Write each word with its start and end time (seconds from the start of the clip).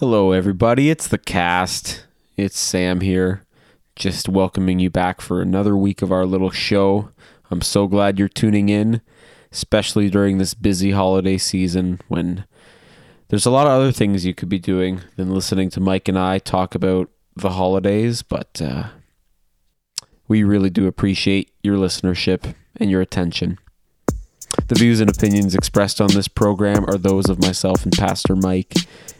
Hello, 0.00 0.32
everybody. 0.32 0.88
It's 0.88 1.06
the 1.06 1.18
cast. 1.18 2.06
It's 2.34 2.58
Sam 2.58 3.02
here, 3.02 3.44
just 3.94 4.30
welcoming 4.30 4.78
you 4.78 4.88
back 4.88 5.20
for 5.20 5.42
another 5.42 5.76
week 5.76 6.00
of 6.00 6.10
our 6.10 6.24
little 6.24 6.48
show. 6.48 7.10
I'm 7.50 7.60
so 7.60 7.86
glad 7.86 8.18
you're 8.18 8.26
tuning 8.26 8.70
in, 8.70 9.02
especially 9.52 10.08
during 10.08 10.38
this 10.38 10.54
busy 10.54 10.92
holiday 10.92 11.36
season 11.36 12.00
when 12.08 12.46
there's 13.28 13.44
a 13.44 13.50
lot 13.50 13.66
of 13.66 13.74
other 13.74 13.92
things 13.92 14.24
you 14.24 14.32
could 14.32 14.48
be 14.48 14.58
doing 14.58 15.02
than 15.16 15.34
listening 15.34 15.68
to 15.68 15.80
Mike 15.80 16.08
and 16.08 16.18
I 16.18 16.38
talk 16.38 16.74
about 16.74 17.10
the 17.36 17.50
holidays, 17.50 18.22
but 18.22 18.62
uh, 18.64 18.84
we 20.26 20.42
really 20.42 20.70
do 20.70 20.86
appreciate 20.86 21.52
your 21.62 21.76
listenership 21.76 22.54
and 22.76 22.90
your 22.90 23.02
attention. 23.02 23.58
The 24.68 24.76
views 24.76 25.00
and 25.00 25.10
opinions 25.10 25.54
expressed 25.54 26.00
on 26.00 26.08
this 26.08 26.26
program 26.26 26.86
are 26.88 26.96
those 26.96 27.28
of 27.28 27.38
myself 27.38 27.84
and 27.84 27.92
Pastor 27.92 28.34
Mike 28.34 28.72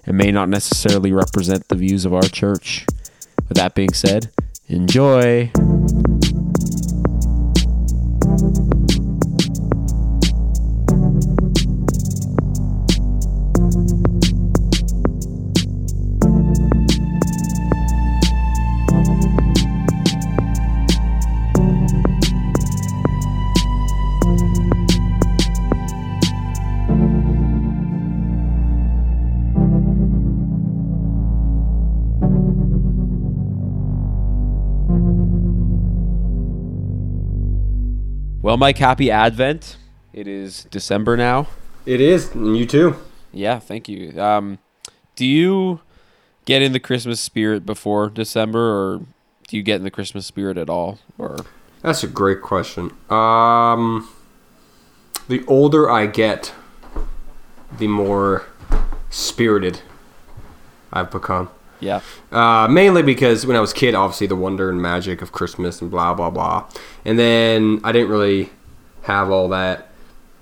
and 0.04 0.16
may 0.16 0.30
not 0.30 0.48
necessarily 0.48 1.12
represent 1.12 1.68
the 1.68 1.74
views 1.74 2.04
of 2.04 2.14
our 2.14 2.22
church. 2.22 2.86
With 3.48 3.56
that 3.56 3.74
being 3.74 3.92
said, 3.92 4.30
enjoy. 4.68 5.50
Well, 38.42 38.56
Mike, 38.56 38.78
happy 38.78 39.10
Advent. 39.10 39.76
It 40.14 40.26
is 40.26 40.64
December 40.70 41.14
now. 41.14 41.48
It 41.84 42.00
is, 42.00 42.34
and 42.34 42.56
you 42.56 42.64
too. 42.64 42.96
Yeah, 43.34 43.58
thank 43.58 43.86
you. 43.86 44.18
Um, 44.18 44.58
do 45.14 45.26
you 45.26 45.80
get 46.46 46.62
in 46.62 46.72
the 46.72 46.80
Christmas 46.80 47.20
spirit 47.20 47.66
before 47.66 48.08
December, 48.08 48.58
or 48.58 49.00
do 49.46 49.58
you 49.58 49.62
get 49.62 49.76
in 49.76 49.82
the 49.82 49.90
Christmas 49.90 50.24
spirit 50.24 50.56
at 50.56 50.70
all? 50.70 50.98
Or 51.18 51.36
That's 51.82 52.02
a 52.02 52.06
great 52.06 52.40
question. 52.40 52.92
Um, 53.10 54.08
the 55.28 55.44
older 55.46 55.90
I 55.90 56.06
get, 56.06 56.54
the 57.76 57.88
more 57.88 58.46
spirited 59.10 59.82
I've 60.94 61.10
become. 61.10 61.50
Yeah, 61.80 62.00
Uh, 62.30 62.68
mainly 62.68 63.02
because 63.02 63.46
when 63.46 63.56
I 63.56 63.60
was 63.60 63.72
a 63.72 63.74
kid, 63.74 63.94
obviously 63.94 64.26
the 64.26 64.36
wonder 64.36 64.70
and 64.70 64.80
magic 64.80 65.22
of 65.22 65.32
Christmas 65.32 65.80
and 65.80 65.90
blah 65.90 66.14
blah 66.14 66.30
blah, 66.30 66.68
and 67.04 67.18
then 67.18 67.80
I 67.82 67.92
didn't 67.92 68.10
really 68.10 68.50
have 69.02 69.30
all 69.30 69.48
that 69.48 69.88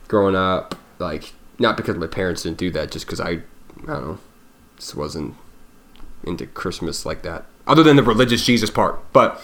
growing 0.09 0.37
up. 0.37 0.75
Like 0.99 1.33
not 1.59 1.77
because 1.77 1.97
my 1.97 2.07
parents 2.07 2.43
didn't 2.43 2.59
do 2.59 2.71
that, 2.73 2.91
just 2.91 3.07
because 3.07 3.21
I, 3.21 3.31
I 3.31 3.41
don't 3.87 3.89
know, 3.89 4.19
just 4.77 4.95
wasn't 4.95 5.35
into 6.25 6.47
Christmas 6.47 7.07
like 7.07 7.23
that. 7.23 7.45
Other 7.67 7.83
than 7.83 7.97
the 7.97 8.03
religious 8.03 8.45
Jesus 8.45 8.71
part, 8.71 9.01
but 9.13 9.41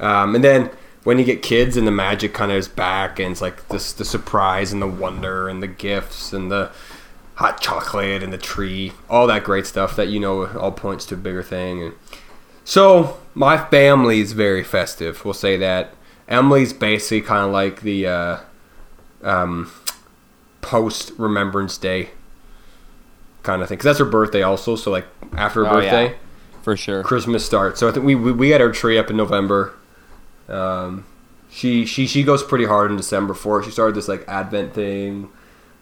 um, 0.00 0.34
and 0.34 0.42
then 0.42 0.70
when 1.04 1.18
you 1.18 1.24
get 1.24 1.42
kids 1.42 1.76
and 1.76 1.86
the 1.86 1.90
magic 1.92 2.32
kind 2.32 2.50
of 2.50 2.56
is 2.56 2.68
back, 2.68 3.18
and 3.18 3.32
it's 3.32 3.42
like 3.42 3.68
this 3.68 3.92
the 3.92 4.04
surprise 4.04 4.72
and 4.72 4.80
the 4.80 4.86
wonder 4.86 5.48
and 5.48 5.62
the 5.62 5.66
gifts 5.66 6.32
and 6.32 6.50
the 6.50 6.70
hot 7.36 7.60
chocolate 7.60 8.22
and 8.22 8.32
the 8.32 8.38
tree, 8.38 8.92
all 9.10 9.26
that 9.26 9.44
great 9.44 9.66
stuff 9.66 9.96
that 9.96 10.08
you 10.08 10.20
know 10.20 10.46
all 10.58 10.72
points 10.72 11.04
to 11.06 11.14
a 11.14 11.18
bigger 11.18 11.42
thing. 11.42 11.82
And 11.82 11.94
so 12.64 13.18
my 13.34 13.56
family 13.58 14.20
is 14.20 14.32
very 14.32 14.62
festive. 14.64 15.24
We'll 15.24 15.34
say 15.34 15.56
that. 15.56 15.94
Emily's 16.28 16.72
basically 16.72 17.20
kind 17.20 17.44
of 17.44 17.50
like 17.52 17.82
the 17.82 18.06
uh, 18.06 18.38
um, 19.22 19.70
post 20.62 21.12
Remembrance 21.18 21.76
Day 21.76 22.10
kind 23.42 23.60
of 23.60 23.68
thing, 23.68 23.76
because 23.76 23.84
that's 23.84 23.98
her 23.98 24.04
birthday 24.06 24.42
also. 24.42 24.74
So 24.76 24.90
like 24.90 25.06
after 25.36 25.64
her 25.66 25.70
Oh, 25.70 25.80
yeah. 25.80 25.90
birthday, 25.90 26.18
for 26.62 26.76
sure. 26.76 27.02
Christmas 27.02 27.44
starts. 27.44 27.78
So 27.80 27.88
I 27.88 27.92
think 27.92 28.06
we, 28.06 28.14
we 28.14 28.32
we 28.32 28.50
had 28.50 28.60
our 28.62 28.72
tree 28.72 28.96
up 28.96 29.10
in 29.10 29.16
November. 29.18 29.74
Um, 30.48 31.04
she 31.50 31.84
she 31.84 32.06
she 32.06 32.22
goes 32.22 32.42
pretty 32.42 32.64
hard 32.64 32.90
in 32.90 32.96
December 32.96 33.34
for 33.34 33.60
it. 33.60 33.64
She 33.64 33.70
started 33.70 33.94
this 33.96 34.08
like 34.08 34.24
Advent 34.26 34.72
thing, 34.72 35.28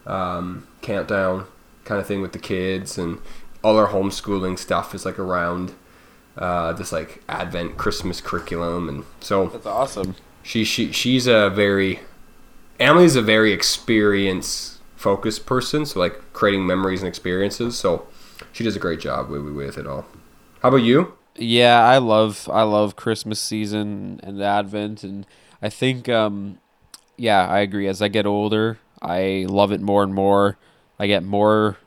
um, 0.07 0.67
countdown 0.83 1.47
kind 1.85 2.01
of 2.01 2.07
thing 2.07 2.21
with 2.21 2.33
the 2.33 2.39
kids, 2.39 2.99
and 2.99 3.19
all 3.63 3.79
our 3.79 3.89
homeschooling 3.89 4.59
stuff 4.59 4.95
is 4.95 5.05
like 5.05 5.19
around 5.19 5.75
uh, 6.37 6.73
this 6.73 6.93
like 6.93 7.23
Advent 7.29 7.77
Christmas 7.77 8.21
curriculum, 8.21 8.89
and 8.89 9.05
so 9.21 9.47
That's 9.47 9.67
awesome. 9.67 10.15
she 10.43 10.65
she 10.65 10.93
she's 10.93 11.27
a 11.27 11.51
very 11.51 12.01
Emily's 12.81 13.17
a 13.17 13.23
very 13.23 13.53
experience 13.53 14.81
focused 14.97 15.47
person, 15.47 15.87
so 15.87 16.01
like 16.01 16.33
creating 16.33 16.67
memories 16.67 17.01
and 17.03 17.09
experiences. 17.09 17.79
So 17.79 18.07
she 18.53 18.65
does 18.65 18.77
a 18.77 18.81
great 18.81 19.01
job 19.01 19.29
with, 19.29 19.43
with 19.45 19.79
it 19.79 19.87
all. 19.87 20.07
How 20.61 20.69
about 20.69 20.79
you? 20.79 21.15
Yeah, 21.37 21.83
I 21.85 21.99
love 21.99 22.49
I 22.53 22.63
love 22.63 22.97
Christmas 22.97 23.41
season 23.41 24.21
and 24.23 24.43
Advent, 24.43 25.03
and 25.03 25.27
I 25.61 25.69
think 25.69 26.09
um, 26.09 26.59
yeah, 27.17 27.47
I 27.47 27.61
agree. 27.61 27.87
As 27.89 28.03
I 28.03 28.09
get 28.09 28.27
older, 28.27 28.79
I 29.01 29.47
love 29.49 29.73
it 29.73 29.81
more 29.81 30.03
and 30.03 30.15
more. 30.15 30.57
I 30.99 31.07
get 31.07 31.23
more 31.23 31.79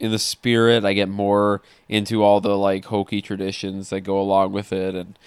in 0.00 0.10
the 0.10 0.18
spirit. 0.18 0.84
I 0.84 0.92
get 0.92 1.08
more 1.08 1.60
into 1.88 2.22
all 2.22 2.40
the 2.40 2.56
like 2.56 2.86
hokey 2.86 3.20
traditions 3.22 3.90
that 3.90 4.00
go 4.02 4.20
along 4.20 4.52
with 4.52 4.72
it, 4.72 4.94
and 4.94 5.18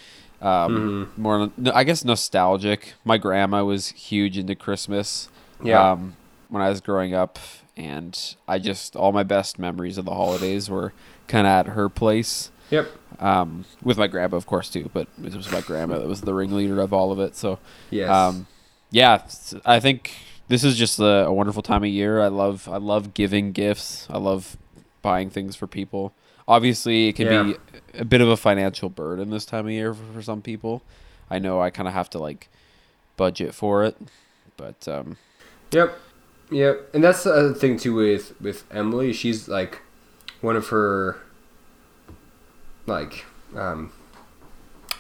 um, 0.42 1.12
more. 1.18 1.52
I 1.74 1.84
guess 1.84 2.03
nostalgic. 2.06 2.94
My 3.06 3.18
grandma 3.18 3.64
was 3.64 3.90
huge 3.90 4.38
into 4.38 4.56
Christmas. 4.56 5.30
Yeah. 5.64 5.91
Um, 5.91 6.16
when 6.50 6.62
I 6.62 6.70
was 6.70 6.81
growing 6.81 7.14
up, 7.14 7.40
and 7.78 8.36
I 8.47 8.59
just 8.59 8.96
all 8.96 9.12
my 9.12 9.24
best 9.24 9.58
memories 9.59 9.97
of 9.97 10.06
the 10.06 10.14
holidays 10.14 10.70
were 10.70 10.94
kind 11.28 11.47
of 11.47 11.52
at 11.52 11.68
her 11.68 11.88
place 11.88 12.52
Yep. 12.72 12.90
um, 13.20 13.64
with 13.81 13.97
my 13.97 14.08
grandma, 14.08 14.36
of 14.36 14.46
course, 14.46 14.70
too. 14.70 14.90
But 14.94 15.08
it 15.24 15.34
was 15.34 15.50
my 15.52 15.62
grandma 15.62 16.00
that 16.00 16.08
was 16.08 16.22
the 16.22 16.34
ringleader 16.34 16.81
of 16.81 16.91
all 16.91 17.12
of 17.12 17.20
it. 17.20 17.36
So, 17.38 17.59
Yes. 17.90 18.09
um, 18.09 18.47
yeah, 18.90 19.22
I 19.66 19.80
think 19.80 20.14
this 20.51 20.63
is 20.66 20.78
just 20.78 21.00
a, 21.00 21.25
a 21.25 21.34
wonderful 21.34 21.62
time 21.63 21.81
of 21.84 21.89
year. 21.89 22.22
I 22.22 22.28
love, 22.28 22.67
I 22.69 22.78
love 22.78 23.13
giving 23.13 23.53
gifts. 23.53 24.06
I 24.09 24.17
love 24.17 24.57
buying 25.01 25.29
things 25.29 25.56
for 25.56 25.66
people. 25.66 26.13
Obviously, 26.47 27.07
it 27.07 27.13
can 27.13 27.28
be 27.53 27.57
a 27.97 28.03
bit 28.03 28.19
of 28.19 28.28
a 28.28 28.35
financial 28.35 28.90
burden 28.90 29.29
this 29.29 29.45
time 29.45 29.66
of 29.66 29.72
year 29.72 29.94
for, 29.94 30.03
for 30.13 30.22
some 30.22 30.41
people. 30.41 30.81
I 31.29 31.40
know 31.40 31.61
I 31.61 31.69
kind 31.69 31.88
of 31.88 31.94
have 31.94 32.09
to 32.11 32.19
like 32.19 32.50
budget 33.16 33.56
for 33.56 33.84
it, 33.85 33.95
but 34.57 34.85
um, 34.88 35.16
Yep. 35.72 35.97
Yep. 36.51 36.90
And 36.94 37.01
that's 37.03 37.23
the 37.23 37.31
other 37.31 37.53
thing 37.53 37.78
too 37.78 37.94
with 37.95 38.34
with 38.41 38.66
Emily. 38.72 39.13
She's 39.13 39.47
like 39.47 39.79
one 40.41 40.57
of 40.57 40.67
her 40.67 41.17
like 42.85 43.23
um, 43.56 43.94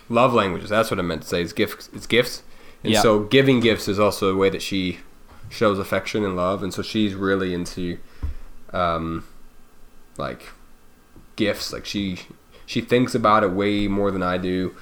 love 0.07 0.33
languages. 0.33 0.69
That's 0.69 0.89
what 0.89 0.99
I 0.99 1.03
meant 1.03 1.23
to 1.23 1.27
say. 1.27 1.41
Is 1.41 1.51
gifts. 1.51 1.89
It's 1.93 2.07
gifts. 2.07 2.43
And 2.83 2.93
Yeah. 2.93 3.01
so 3.01 3.19
giving 3.23 3.59
gifts 3.59 3.87
is 3.89 3.99
also 3.99 4.31
a 4.33 4.35
way 4.37 4.49
that 4.49 4.61
she 4.61 4.99
shows 5.51 5.77
affection 5.77 6.23
and 6.23 6.35
love. 6.35 6.63
And 6.63 6.73
so 6.73 6.81
she's 6.81 7.13
really 7.13 7.53
into 7.53 7.99
um, 8.73 9.27
like 10.17 10.49
gifts. 11.35 11.71
Like 11.73 11.85
she 11.85 12.19
she 12.65 12.81
thinks 12.81 13.13
about 13.13 13.43
it 13.43 13.51
way 13.51 13.87
more 13.87 14.11
than 14.11 14.23
I 14.23 14.37
do. 14.37 14.75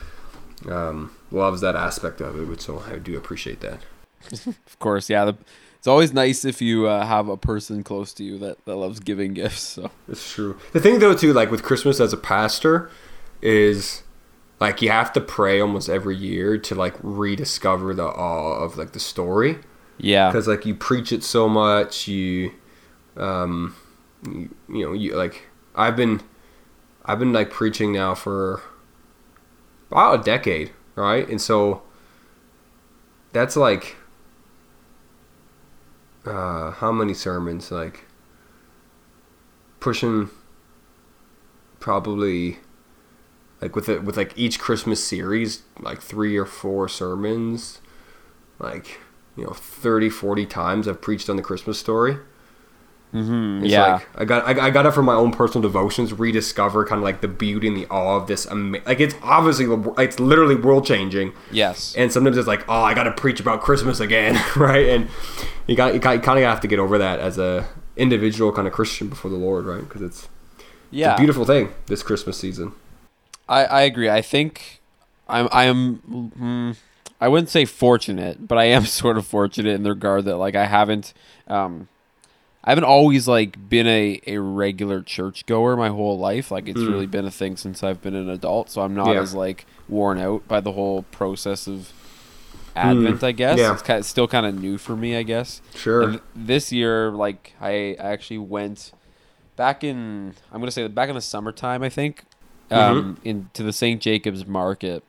Um, 0.67 1.15
loves 1.31 1.61
that 1.61 1.75
aspect 1.75 2.21
of 2.21 2.39
it, 2.39 2.45
which 2.45 2.61
so 2.61 2.83
I 2.87 2.97
do 2.97 3.17
appreciate 3.17 3.61
that. 3.61 3.79
of 4.45 4.79
course, 4.79 5.09
yeah, 5.09 5.25
the, 5.25 5.37
it's 5.77 5.87
always 5.87 6.13
nice 6.13 6.43
if 6.43 6.61
you 6.61 6.87
uh, 6.87 7.05
have 7.05 7.29
a 7.29 7.37
person 7.37 7.83
close 7.83 8.13
to 8.15 8.23
you 8.23 8.37
that, 8.39 8.63
that 8.65 8.75
loves 8.75 8.99
giving 8.99 9.33
gifts. 9.33 9.61
So, 9.61 9.91
It's 10.09 10.29
true. 10.33 10.59
The 10.73 10.81
thing 10.81 10.99
though 10.99 11.15
too, 11.15 11.31
like 11.31 11.49
with 11.49 11.63
Christmas 11.63 12.01
as 12.01 12.11
a 12.11 12.17
pastor, 12.17 12.91
is 13.41 14.03
like 14.59 14.81
you 14.81 14.89
have 14.89 15.13
to 15.13 15.21
pray 15.21 15.61
almost 15.61 15.87
every 15.87 16.17
year 16.17 16.57
to 16.57 16.75
like 16.75 16.95
rediscover 17.01 17.93
the 17.93 18.07
awe 18.07 18.59
of 18.61 18.77
like 18.77 18.91
the 18.91 18.99
story 18.99 19.59
yeah, 19.99 20.29
because 20.29 20.47
like 20.47 20.65
you 20.65 20.75
preach 20.75 21.11
it 21.11 21.23
so 21.23 21.47
much, 21.47 22.07
you, 22.07 22.51
um, 23.17 23.75
you, 24.25 24.49
you 24.69 24.85
know, 24.85 24.93
you 24.93 25.15
like 25.15 25.47
I've 25.75 25.95
been, 25.95 26.21
I've 27.05 27.19
been 27.19 27.33
like 27.33 27.51
preaching 27.51 27.93
now 27.93 28.15
for 28.15 28.61
about 29.91 30.19
a 30.19 30.23
decade, 30.23 30.71
right? 30.95 31.27
And 31.27 31.41
so 31.41 31.83
that's 33.31 33.55
like 33.55 33.97
uh, 36.25 36.71
how 36.71 36.91
many 36.91 37.13
sermons? 37.13 37.71
Like 37.71 38.05
pushing 39.79 40.29
probably 41.79 42.59
like 43.61 43.75
with 43.75 43.89
it 43.89 44.03
with 44.03 44.17
like 44.17 44.37
each 44.37 44.59
Christmas 44.59 45.03
series, 45.03 45.63
like 45.79 46.01
three 46.01 46.37
or 46.37 46.45
four 46.45 46.87
sermons, 46.87 47.81
like 48.59 48.99
you 49.39 49.45
know 49.45 49.53
30 49.53 50.09
40 50.09 50.45
times 50.45 50.87
i've 50.87 51.01
preached 51.01 51.29
on 51.29 51.35
the 51.35 51.41
christmas 51.41 51.79
story 51.79 52.17
Mm-hmm, 53.13 53.63
It's 53.63 53.73
yeah. 53.73 53.93
like 53.93 54.07
I 54.15 54.25
got 54.25 54.47
I, 54.47 54.67
I 54.67 54.69
got 54.69 54.85
it 54.85 54.91
from 54.91 55.05
my 55.05 55.15
own 55.15 55.31
personal 55.31 55.63
devotions. 55.63 56.13
Rediscover 56.13 56.85
kind 56.85 56.99
of 56.99 57.03
like 57.03 57.21
the 57.21 57.27
beauty 57.27 57.67
and 57.67 57.75
the 57.75 57.87
awe 57.87 58.17
of 58.17 58.27
this. 58.27 58.45
Ama- 58.45 58.81
like 58.85 58.99
it's 58.99 59.15
obviously 59.23 59.65
it's 59.97 60.19
literally 60.19 60.55
world 60.55 60.85
changing. 60.85 61.33
yes. 61.51 61.95
And 61.97 62.11
sometimes 62.11 62.37
it's 62.37 62.47
like, 62.47 62.63
oh, 62.69 62.81
I 62.81 62.93
got 62.93 63.03
to 63.05 63.11
preach 63.11 63.39
about 63.39 63.61
Christmas 63.61 63.99
again, 63.99 64.39
right? 64.55 64.89
And 64.89 65.09
you 65.65 65.75
got 65.75 65.87
you, 65.87 65.95
you 65.95 65.99
kind 65.99 66.37
of 66.37 66.43
have 66.45 66.61
to 66.61 66.67
get 66.67 66.77
over 66.77 66.99
that 66.99 67.19
as 67.19 67.39
a 67.39 67.67
individual 67.97 68.51
kind 68.51 68.67
of 68.67 68.73
Christian 68.73 69.07
before 69.09 69.31
the 69.31 69.37
Lord, 69.37 69.65
right? 69.65 69.81
Because 69.81 70.03
it's, 70.03 70.29
it's 70.55 70.63
yeah. 70.91 71.15
a 71.15 71.17
beautiful 71.17 71.45
thing 71.45 71.73
this 71.87 72.03
Christmas 72.03 72.37
season. 72.37 72.73
I, 73.47 73.65
I 73.65 73.81
agree. 73.81 74.09
I 74.09 74.21
think 74.21 74.81
I'm 75.27 75.49
I 75.51 75.63
am 75.63 76.31
mm, 76.39 76.77
I 77.21 77.27
wouldn't 77.27 77.49
say 77.49 77.65
fortunate, 77.65 78.47
but 78.47 78.57
I 78.57 78.65
am 78.65 78.85
sort 79.01 79.17
of 79.17 79.25
fortunate 79.25 79.71
in 79.75 79.83
the 79.83 79.89
regard 79.91 80.25
that 80.25 80.37
like 80.37 80.55
I 80.55 80.65
haven't 80.65 81.13
um 81.47 81.87
I 82.63 82.71
haven't 82.71 82.83
always 82.83 83.27
like 83.27 83.69
been 83.69 83.87
a, 83.87 84.19
a 84.27 84.37
regular 84.37 85.01
church 85.01 85.45
goer 85.45 85.75
my 85.77 85.89
whole 85.89 86.19
life. 86.19 86.51
Like 86.51 86.67
it's 86.67 86.79
really 86.81 87.05
been 87.07 87.25
a 87.25 87.31
thing 87.31 87.55
since 87.57 87.83
I've 87.83 88.01
been 88.01 88.15
an 88.15 88.29
adult, 88.29 88.69
so 88.69 88.81
I'm 88.81 88.93
not 88.93 89.13
Yeah. 89.13 89.21
as 89.21 89.33
like 89.33 89.65
worn 89.87 90.17
out 90.19 90.47
by 90.47 90.59
the 90.59 90.73
whole 90.73 91.03
process 91.03 91.67
of 91.67 91.93
Advent. 92.75 93.23
I 93.23 93.31
guess 93.31 93.57
Yeah. 93.59 93.73
it's 93.73 93.81
kind 93.81 93.99
of, 93.99 94.05
still 94.05 94.27
kind 94.27 94.45
of 94.45 94.59
new 94.59 94.77
for 94.77 94.95
me. 94.95 95.15
I 95.15 95.23
guess. 95.23 95.61
Sure. 95.75 96.01
And 96.03 96.21
this 96.35 96.71
year, 96.71 97.11
like 97.11 97.53
I 97.61 97.95
actually 97.97 98.37
went 98.39 98.91
back 99.55 99.83
in 99.83 100.33
I'm 100.51 100.59
gonna 100.59 100.71
say 100.71 100.85
back 100.87 101.09
in 101.09 101.15
the 101.15 101.21
summertime, 101.21 101.81
I 101.81 101.89
think, 101.89 102.23
um, 102.71 103.17
into 103.23 103.63
the 103.63 103.73
St. 103.73 104.01
Jacobs 104.01 104.45
Market, 104.45 105.03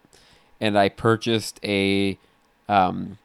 and 0.61 0.79
I 0.79 0.89
purchased 0.89 1.59
a 1.65 2.19
um, 2.69 3.19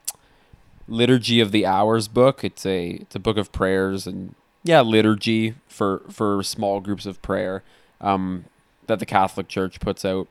liturgy 0.87 1.39
of 1.39 1.51
the 1.51 1.65
hours 1.65 2.07
book. 2.07 2.43
It's 2.43 2.65
a 2.65 2.91
it's 3.01 3.15
a 3.15 3.19
book 3.19 3.37
of 3.37 3.51
prayers 3.51 4.07
and 4.07 4.35
yeah, 4.63 4.81
liturgy 4.81 5.55
for 5.67 6.01
for 6.09 6.41
small 6.43 6.79
groups 6.79 7.05
of 7.05 7.21
prayer 7.21 7.63
um, 8.01 8.45
that 8.87 8.99
the 8.99 9.05
Catholic 9.05 9.47
Church 9.47 9.79
puts 9.79 10.05
out. 10.05 10.27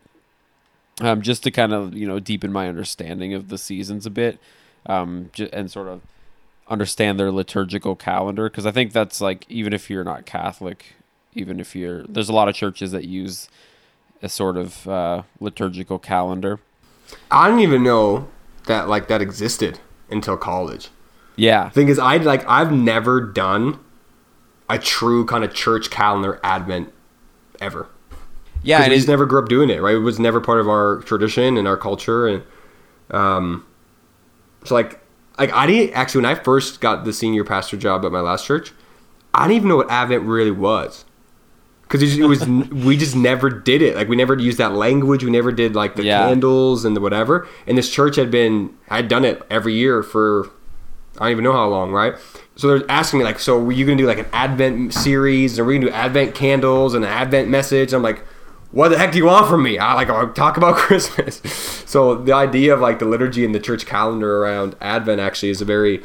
Um, 1.01 1.23
just 1.23 1.43
to 1.43 1.51
kind 1.51 1.73
of 1.73 1.95
you 1.95 2.07
know 2.07 2.21
deepen 2.21 2.53
my 2.53 2.69
understanding 2.69 3.35
of 3.35 3.49
the 3.49 3.59
seasons 3.59 4.07
a 4.07 4.11
bit, 4.11 4.39
um, 4.87 5.31
ju- 5.33 5.49
and 5.53 5.71
sort 5.71 5.89
of 5.89 6.03
understand 6.69 7.19
their 7.19 7.31
liturgical 7.31 7.95
calendar 7.95 8.49
because 8.49 8.65
I 8.65 8.71
think 8.71 8.93
that's 8.93 9.21
like 9.21 9.45
even 9.49 9.73
if 9.73 9.91
you're 9.91 10.05
not 10.05 10.25
Catholic, 10.25 10.95
even 11.35 11.61
if 11.61 11.75
you're 11.75 12.05
there's 12.05 12.29
a 12.29 12.33
lot 12.33 12.49
of 12.49 12.55
churches 12.55 12.93
that 12.93 13.05
use 13.05 13.49
a 14.23 14.29
sort 14.29 14.57
of 14.57 14.89
uh, 14.89 15.23
liturgical 15.41 15.99
calendar. 15.99 16.61
I 17.31 17.49
didn't 17.49 17.63
even 17.63 17.83
know 17.83 18.29
that 18.67 18.89
like 18.89 19.09
that 19.09 19.21
existed 19.21 19.81
until 20.11 20.37
college. 20.37 20.89
Yeah, 21.37 21.69
Thing 21.71 21.89
is, 21.89 21.99
I 21.99 22.17
like 22.19 22.49
I've 22.49 22.73
never 22.73 23.21
done 23.21 23.81
a 24.69 24.79
true 24.79 25.25
kind 25.27 25.45
of 25.45 25.53
church 25.53 25.91
calendar 25.91 26.41
Advent 26.45 26.93
ever. 27.61 27.89
yeah, 28.63 28.79
we 28.81 28.87
it's, 28.87 28.95
just 28.97 29.09
never 29.09 29.27
grew 29.27 29.43
up 29.43 29.49
doing 29.49 29.69
it, 29.69 29.83
right? 29.83 29.97
It 29.97 29.99
was 29.99 30.19
never 30.19 30.41
part 30.41 30.61
of 30.61 30.69
our 30.69 31.01
tradition 31.03 31.57
and 31.57 31.67
our 31.67 31.77
culture, 31.77 32.27
and 32.29 32.43
um, 33.11 33.67
so 34.65 34.75
like, 34.75 35.01
like 35.39 35.53
I 35.53 35.67
didn't 35.67 35.95
actually 35.95 36.23
when 36.23 36.31
I 36.31 36.37
first 36.37 36.81
got 36.81 37.05
the 37.05 37.13
senior 37.13 37.45
pastor 37.45 37.77
job 37.77 38.05
at 38.05 38.13
my 38.13 38.21
last 38.21 38.47
church, 38.47 38.73
I 39.33 39.49
didn't 39.49 39.57
even 39.57 39.69
know 39.69 39.77
what 39.77 39.91
Advent 39.91 40.23
really 40.23 40.53
was, 40.53 41.05
because 42.01 42.19
it, 42.19 42.25
was 42.25 42.47
we 42.85 42.97
just 42.97 43.15
never 43.15 43.49
did 43.51 43.81
it. 43.83 43.95
Like 43.97 44.09
we 44.09 44.17
never 44.17 44.35
used 44.39 44.59
that 44.59 44.73
language. 44.73 45.23
We 45.25 45.31
never 45.31 45.53
did 45.53 45.75
like 45.75 45.95
the 45.97 46.05
Yeah. 46.05 46.27
candles 46.27 46.85
and 46.85 46.97
the 46.97 47.01
whatever. 47.01 47.47
And 47.67 47.79
this 47.79 47.91
church 47.91 48.17
had 48.17 48.31
been 48.31 48.75
had 48.89 49.09
done 49.09 49.25
it 49.25 49.43
every 49.51 49.75
year 49.75 50.03
for 50.03 50.51
I 51.19 51.27
don't 51.27 51.31
even 51.33 51.45
know 51.45 51.53
how 51.53 51.69
long, 51.69 51.93
right? 51.93 52.15
So 52.57 52.67
they're 52.69 52.91
asking 52.91 53.21
me 53.21 53.25
like, 53.25 53.39
so 53.39 53.59
were 53.63 53.73
you 53.73 53.85
gonna 53.87 53.97
do 53.99 54.07
like 54.07 54.19
an 54.19 54.27
Advent 54.33 54.93
series? 54.95 55.59
Are 55.59 55.65
we 55.65 55.79
gonna 55.79 55.91
do 55.91 55.97
Advent 55.97 56.35
candles 56.35 56.95
and 56.95 57.05
an 57.05 57.11
Advent 57.11 57.49
message? 57.49 57.93
I'm 57.93 58.03
like, 58.03 58.19
what 58.73 58.89
the 58.89 58.99
heck 58.99 59.13
do 59.13 59.19
you 59.19 59.27
want 59.27 59.47
from 59.49 59.63
me? 59.63 59.79
I 59.79 59.95
like 59.95 60.11
I 60.11 60.27
talk 60.33 60.57
about 60.57 60.75
Christmas. 60.87 61.41
so 61.87 62.17
the 62.17 62.33
idea 62.33 62.75
of 62.75 62.81
like 62.81 62.99
the 62.99 63.05
liturgy 63.05 63.45
and 63.45 63.55
the 63.55 63.61
church 63.61 63.87
calendar 63.87 64.43
around 64.43 64.75
Advent 64.81 65.21
actually 65.21 65.51
is 65.51 65.61
a 65.61 65.65
very 65.65 66.03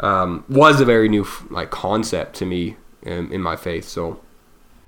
um, 0.00 0.44
was 0.48 0.80
a 0.80 0.84
very 0.84 1.08
new 1.08 1.24
like 1.50 1.70
concept 1.70 2.34
to 2.36 2.44
me 2.46 2.76
in, 3.02 3.32
in 3.32 3.40
my 3.40 3.54
faith. 3.54 3.86
So 3.88 4.20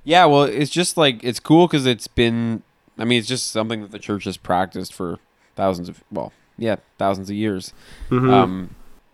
yeah. 0.05 0.23
Well, 0.25 0.43
it's 0.43 0.71
just 0.71 0.95
like 0.95 1.21
it's 1.23 1.41
cool 1.41 1.67
because 1.67 1.85
it's 1.85 2.07
been. 2.07 2.63
I 2.97 3.03
mean, 3.03 3.19
it's 3.19 3.27
just 3.27 3.51
something 3.51 3.81
that 3.81 3.91
the 3.91 3.99
church 3.99 4.23
has 4.23 4.37
practiced 4.37 4.93
for 4.93 5.19
thousands 5.57 5.89
of 5.89 6.01
well, 6.09 6.31
yeah, 6.57 6.77
thousands 6.97 7.29
of 7.29 7.35
years. 7.35 7.73
Um, 8.09 8.69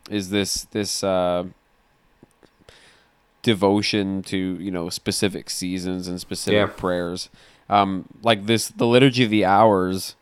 is 0.09 0.29
this 0.29 0.65
this 0.65 1.03
uh, 1.03 1.45
devotion 3.41 4.21
to 4.23 4.37
you 4.37 4.71
know 4.71 4.89
specific 4.89 5.49
seasons 5.49 6.07
and 6.07 6.19
specific 6.19 6.53
Yeah. 6.69 6.75
prayers? 6.75 7.29
Um, 7.69 8.05
like 8.21 8.45
this, 8.47 8.67
the 8.67 8.85
liturgy 8.85 9.23
of 9.23 9.29
the 9.29 9.45
hours. 9.45 10.15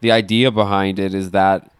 The 0.00 0.12
idea 0.12 0.52
behind 0.52 1.00
it 1.00 1.12
is 1.12 1.32
that 1.32 1.72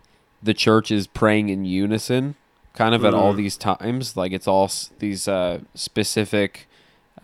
the 0.42 0.52
church 0.54 0.90
is 0.90 1.06
praying 1.06 1.50
in 1.50 1.64
unison, 1.64 2.34
kind 2.74 2.92
of 2.94 3.04
at 3.04 3.14
all 3.14 3.32
these 3.32 3.56
times. 3.56 4.16
Like 4.16 4.32
it's 4.32 4.48
all 4.48 4.64
s- 4.64 4.90
these 4.98 5.28
uh, 5.28 5.60
specific 5.74 6.67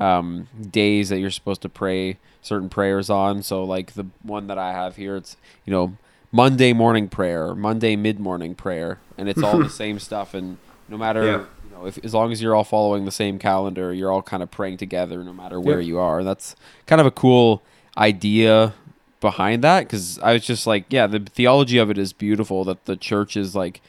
um, 0.00 0.49
days 0.70 1.08
that 1.08 1.19
you're 1.19 1.31
supposed 1.31 1.62
to 1.62 1.69
pray 1.69 2.19
certain 2.43 2.69
prayers 2.69 3.11
on. 3.11 3.43
So 3.43 3.64
like 3.64 3.93
the 3.94 4.06
one 4.23 4.46
that 4.49 4.58
I 4.58 4.73
have 4.73 4.96
here, 4.96 5.17
it's 5.17 5.37
you 5.64 5.73
know 5.73 5.96
Monday 6.32 6.73
morning 6.73 7.08
prayer, 7.08 7.55
Monday 7.55 7.96
mid 7.96 8.19
morning 8.19 8.55
prayer, 8.55 8.99
and 9.17 9.29
it's 9.29 9.43
all 9.43 9.58
the 9.58 9.70
same 9.85 9.99
stuff. 9.99 10.35
And 10.35 10.58
no 10.88 10.96
matter 10.99 11.25
Yeah. 11.25 11.38
you 11.64 11.76
know 11.76 11.87
if 11.87 12.02
as 12.05 12.14
long 12.14 12.32
as 12.32 12.43
you're 12.43 12.55
all 12.55 12.64
following 12.64 13.05
the 13.05 13.12
same 13.12 13.38
calendar, 13.38 13.93
you're 13.93 14.12
all 14.12 14.23
kind 14.23 14.43
of 14.43 14.50
praying 14.50 14.79
together, 14.79 15.23
no 15.25 15.32
matter 15.32 15.61
where 15.61 15.81
Yeah. 15.81 15.87
you 15.87 15.99
are. 15.99 16.25
That's 16.25 16.56
kind 16.87 17.00
of 17.00 17.06
a 17.06 17.12
cool 17.12 17.62
idea 17.97 18.75
behind 19.20 19.64
that 19.64 19.81
because 19.85 20.19
I 20.19 20.35
was 20.35 20.44
just 20.44 20.67
like, 20.67 20.85
yeah, 20.90 21.06
the 21.06 21.20
theology 21.20 21.79
of 21.79 21.88
it 21.88 21.97
is 21.97 22.12
beautiful 22.12 22.62
that 22.64 22.85
the 22.85 22.94
church 22.97 23.37
is 23.37 23.55
like 23.55 23.81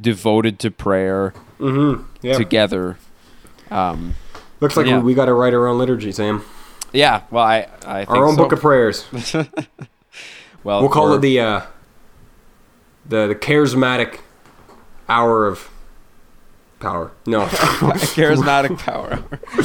devoted 0.00 0.58
to 0.60 0.70
prayer 0.70 1.34
mm-hmm. 1.58 2.02
yeah, 2.22 2.38
together. 2.38 2.96
Um, 3.70 4.14
looks 4.60 4.76
like 4.76 4.86
yeah. 4.86 4.98
we, 4.98 5.04
we 5.04 5.14
got 5.14 5.26
to 5.26 5.34
write 5.34 5.54
our 5.54 5.66
own 5.66 5.78
liturgy, 5.78 6.12
Sam. 6.12 6.44
yeah, 6.92 7.22
well, 7.30 7.44
I 7.44 7.68
I 7.86 8.04
think 8.04 8.10
Our 8.10 8.26
own 8.26 8.34
so. 8.36 8.42
book 8.42 8.52
of 8.52 8.60
prayers. 8.60 9.04
well, 10.64 10.80
We'll 10.80 10.88
call 10.90 11.14
it 11.14 11.20
the 11.20 11.40
uh, 11.40 11.60
the 13.06 13.26
the 13.28 13.34
charismatic 13.34 14.20
hour 15.08 15.46
of 15.46 15.68
power. 16.80 17.12
No, 17.26 17.46
charismatic 17.46 18.78
power. 18.78 19.12
Hour. 19.12 19.20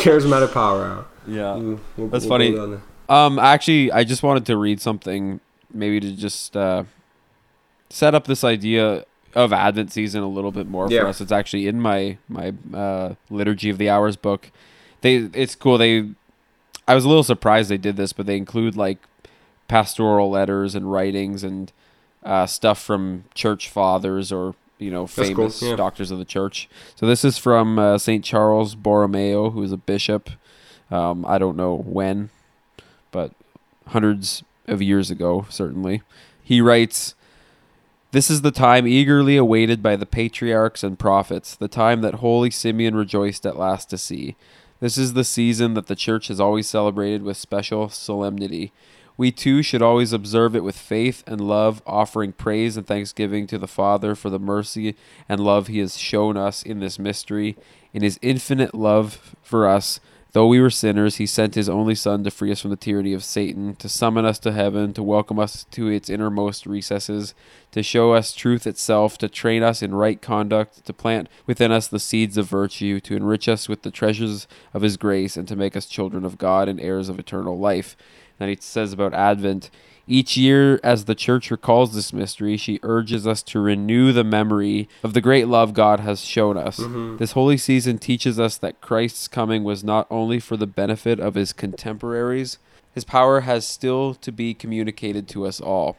charismatic 0.00 0.52
power 0.52 0.84
hour. 0.84 1.04
yeah. 1.26 1.54
We'll- 1.54 1.80
we'll- 1.96 2.08
That's 2.08 2.24
we'll 2.26 2.38
funny. 2.38 2.78
Um, 3.08 3.38
actually, 3.38 3.92
I 3.92 4.02
just 4.04 4.22
wanted 4.24 4.46
to 4.46 4.56
read 4.56 4.80
something, 4.80 5.38
maybe 5.72 6.00
to 6.00 6.12
just 6.12 6.56
uh, 6.56 6.82
set 7.88 8.14
up 8.16 8.26
this 8.26 8.42
idea 8.42 9.04
of 9.36 9.52
Advent 9.52 9.92
season 9.92 10.22
a 10.22 10.28
little 10.28 10.50
bit 10.50 10.66
more 10.66 10.88
Yeah. 10.90 11.02
for 11.02 11.06
us. 11.08 11.20
It's 11.20 11.30
actually 11.30 11.68
in 11.68 11.80
my 11.80 12.18
my 12.28 12.54
uh, 12.74 13.14
liturgy 13.30 13.70
of 13.70 13.78
the 13.78 13.88
hours 13.88 14.16
book. 14.16 14.50
They 15.02 15.16
it's 15.34 15.54
cool. 15.54 15.78
They 15.78 16.08
I 16.88 16.94
was 16.94 17.04
a 17.04 17.08
little 17.08 17.22
surprised 17.22 17.68
they 17.68 17.78
did 17.78 17.96
this, 17.96 18.12
but 18.12 18.26
they 18.26 18.36
include 18.36 18.76
like 18.76 18.98
pastoral 19.68 20.30
letters 20.30 20.74
and 20.74 20.90
writings 20.90 21.44
and 21.44 21.70
uh, 22.24 22.46
stuff 22.46 22.82
from 22.82 23.24
church 23.34 23.68
fathers 23.68 24.32
or 24.32 24.54
you 24.78 24.90
know 24.90 25.06
cool, 25.06 25.24
famous 25.24 25.62
yeah. 25.62 25.76
doctors 25.76 26.10
of 26.10 26.18
the 26.18 26.24
church. 26.24 26.68
So 26.96 27.06
this 27.06 27.24
is 27.24 27.38
from 27.38 27.78
uh, 27.78 27.98
Saint 27.98 28.24
Charles 28.24 28.74
Borromeo, 28.74 29.50
who 29.50 29.62
is 29.62 29.70
a 29.72 29.76
bishop. 29.76 30.30
Um, 30.90 31.26
I 31.26 31.38
don't 31.38 31.56
know 31.56 31.76
when, 31.76 32.30
but 33.10 33.32
hundreds 33.88 34.42
of 34.66 34.80
years 34.80 35.10
ago, 35.10 35.46
certainly. 35.50 36.02
He 36.42 36.60
writes, 36.60 37.14
This 38.16 38.30
is 38.30 38.40
the 38.40 38.50
time 38.50 38.86
eagerly 38.86 39.36
awaited 39.36 39.82
by 39.82 39.94
the 39.94 40.06
patriarchs 40.06 40.82
and 40.82 40.98
prophets, 40.98 41.54
the 41.54 41.68
time 41.68 42.00
that 42.00 42.14
holy 42.14 42.50
Simeon 42.50 42.94
rejoiced 42.94 43.44
at 43.44 43.58
last 43.58 43.90
to 43.90 43.98
see. 43.98 44.36
This 44.80 44.96
is 44.96 45.12
the 45.12 45.22
season 45.22 45.74
that 45.74 45.86
the 45.86 45.94
church 45.94 46.28
has 46.28 46.40
always 46.40 46.66
celebrated 46.66 47.22
with 47.22 47.36
special 47.36 47.90
solemnity. 47.90 48.72
We 49.18 49.32
too 49.32 49.62
should 49.62 49.82
always 49.82 50.14
observe 50.14 50.56
it 50.56 50.64
with 50.64 50.78
faith 50.78 51.24
and 51.26 51.42
love, 51.42 51.82
offering 51.86 52.32
praise 52.32 52.78
and 52.78 52.86
thanksgiving 52.86 53.46
to 53.48 53.58
the 53.58 53.68
Father 53.68 54.14
for 54.14 54.30
the 54.30 54.38
mercy 54.38 54.96
and 55.28 55.38
love 55.38 55.66
he 55.66 55.80
has 55.80 55.98
shown 55.98 56.38
us 56.38 56.62
in 56.62 56.80
this 56.80 56.98
mystery. 56.98 57.54
In 57.92 58.02
his 58.02 58.18
infinite 58.22 58.74
love 58.74 59.36
for 59.42 59.68
us, 59.68 60.00
though 60.36 60.46
we 60.46 60.60
were 60.60 60.68
sinners, 60.68 61.16
he 61.16 61.24
sent 61.24 61.54
his 61.54 61.66
only 61.66 61.94
Son 61.94 62.22
to 62.22 62.30
free 62.30 62.52
us 62.52 62.60
from 62.60 62.68
the 62.68 62.76
tyranny 62.76 63.14
of 63.14 63.24
Satan, 63.24 63.74
to 63.76 63.88
summon 63.88 64.26
us 64.26 64.38
to 64.40 64.52
heaven, 64.52 64.92
to 64.92 65.02
welcome 65.02 65.38
us 65.38 65.64
to 65.70 65.88
its 65.88 66.10
innermost 66.10 66.66
recesses, 66.66 67.34
to 67.72 67.82
show 67.82 68.12
us 68.12 68.34
truth 68.34 68.66
itself, 68.66 69.16
to 69.16 69.30
train 69.30 69.62
us 69.62 69.80
in 69.80 69.94
right 69.94 70.20
conduct, 70.20 70.84
to 70.84 70.92
plant 70.92 71.30
within 71.46 71.72
us 71.72 71.88
the 71.88 71.98
seeds 71.98 72.36
of 72.36 72.50
virtue, 72.50 73.00
to 73.00 73.16
enrich 73.16 73.48
us 73.48 73.66
with 73.66 73.80
the 73.80 73.90
treasures 73.90 74.46
of 74.74 74.82
his 74.82 74.98
grace, 74.98 75.38
and 75.38 75.48
to 75.48 75.56
make 75.56 75.74
us 75.74 75.86
children 75.86 76.22
of 76.22 76.36
God 76.36 76.68
and 76.68 76.82
heirs 76.82 77.08
of 77.08 77.18
eternal 77.18 77.58
life. 77.58 77.96
Then 78.38 78.50
he 78.50 78.58
says 78.60 78.92
about 78.92 79.14
Advent. 79.14 79.70
Each 80.08 80.36
year, 80.36 80.78
as 80.84 81.06
the 81.06 81.16
church 81.16 81.50
recalls 81.50 81.92
this 81.92 82.12
mystery, 82.12 82.56
she 82.56 82.78
urges 82.84 83.26
us 83.26 83.42
to 83.44 83.60
renew 83.60 84.12
the 84.12 84.22
memory 84.22 84.88
of 85.02 85.14
the 85.14 85.20
great 85.20 85.48
love 85.48 85.74
God 85.74 86.00
has 86.00 86.20
shown 86.20 86.56
us. 86.56 86.78
Mm-hmm. 86.78 87.16
This 87.16 87.32
holy 87.32 87.56
season 87.56 87.98
teaches 87.98 88.38
us 88.38 88.56
that 88.58 88.80
Christ's 88.80 89.26
coming 89.26 89.64
was 89.64 89.82
not 89.82 90.06
only 90.08 90.38
for 90.38 90.56
the 90.56 90.66
benefit 90.66 91.18
of 91.18 91.34
his 91.34 91.52
contemporaries, 91.52 92.58
his 92.94 93.04
power 93.04 93.40
has 93.40 93.66
still 93.66 94.14
to 94.14 94.30
be 94.30 94.54
communicated 94.54 95.26
to 95.28 95.44
us 95.44 95.60
all. 95.60 95.96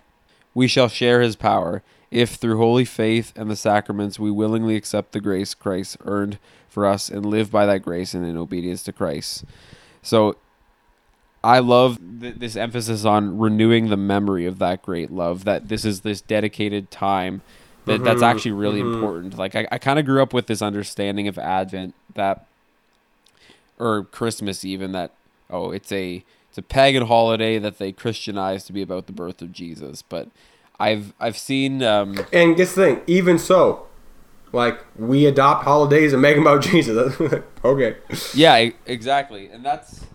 We 0.54 0.68
shall 0.68 0.88
share 0.88 1.22
his 1.22 1.36
power 1.36 1.84
if, 2.10 2.36
through 2.36 2.58
holy 2.58 2.86
faith 2.86 3.34
and 3.36 3.50
the 3.50 3.56
sacraments, 3.56 4.20
we 4.20 4.32
willingly 4.32 4.76
accept 4.76 5.12
the 5.12 5.20
grace 5.20 5.54
Christ 5.54 5.98
earned 6.06 6.40
for 6.70 6.86
us 6.86 7.10
and 7.10 7.26
live 7.26 7.52
by 7.52 7.66
that 7.66 7.82
grace 7.82 8.14
and 8.14 8.26
in 8.26 8.38
obedience 8.38 8.84
to 8.84 8.94
Christ. 8.94 9.44
So, 10.02 10.38
I 11.44 11.60
love 11.60 12.00
th- 12.20 12.36
this 12.36 12.56
emphasis 12.56 13.06
on 13.06 13.38
renewing 13.38 13.90
the 13.90 13.98
memory 13.98 14.46
of 14.46 14.60
that 14.60 14.84
great 14.84 15.12
love. 15.12 15.46
That 15.46 15.70
this 15.70 15.86
is 15.86 16.02
this 16.02 16.22
dedicated 16.22 16.92
time 16.92 17.42
that 17.86 18.04
that's 18.04 18.22
actually 18.22 18.52
really 18.52 18.82
important. 18.82 19.38
Like 19.38 19.56
I, 19.56 19.68
I 19.72 19.78
kind 19.78 19.98
of 19.98 20.06
grew 20.06 20.22
up 20.22 20.34
with 20.34 20.48
this 20.48 20.62
understanding 20.62 21.28
of 21.28 21.38
Advent 21.38 21.96
that, 22.16 22.46
or 23.80 24.04
Christmas 24.04 24.66
even 24.66 24.92
that 24.92 25.12
oh 25.50 25.72
it's 25.72 25.92
a 25.92 26.24
it's 26.50 26.58
a 26.58 26.62
pagan 26.62 27.06
holiday 27.06 27.60
that 27.60 27.78
they 27.78 27.92
Christianized 27.92 28.68
to 28.68 28.74
be 28.74 28.82
about 28.82 29.06
the 29.08 29.14
birth 29.14 29.42
of 29.42 29.52
Jesus. 29.52 30.02
But 30.02 30.30
I've 30.80 31.14
I've 31.20 31.38
seen 31.38 31.84
um, 31.84 32.18
And 32.34 32.56
guess 32.56 32.74
the 32.74 32.84
thing, 32.84 33.02
even 33.08 33.38
so, 33.38 33.86
like 34.52 34.80
we 34.98 35.26
adopt 35.26 35.66
holidays 35.66 36.14
and 36.14 36.22
make 36.22 36.36
them 36.36 36.48
about 36.48 36.62
Jesus. 36.64 37.16
okay. 37.64 37.98
Yeah, 38.34 38.72
exactly. 38.86 39.50
And 39.50 39.64
that's 39.64 40.06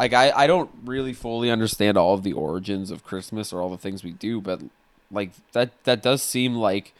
like 0.00 0.12
I, 0.14 0.32
I 0.32 0.46
don't 0.48 0.70
really 0.84 1.12
fully 1.12 1.50
understand 1.50 1.96
all 1.96 2.14
of 2.14 2.22
the 2.24 2.32
origins 2.32 2.90
of 2.90 3.04
Christmas 3.04 3.52
or 3.52 3.60
all 3.60 3.70
the 3.70 3.78
things 3.78 4.02
we 4.02 4.12
do, 4.12 4.40
but 4.40 4.60
like 5.12 5.30
that 5.52 5.70
that 5.84 6.02
does 6.02 6.22
seem 6.22 6.54
like 6.56 6.92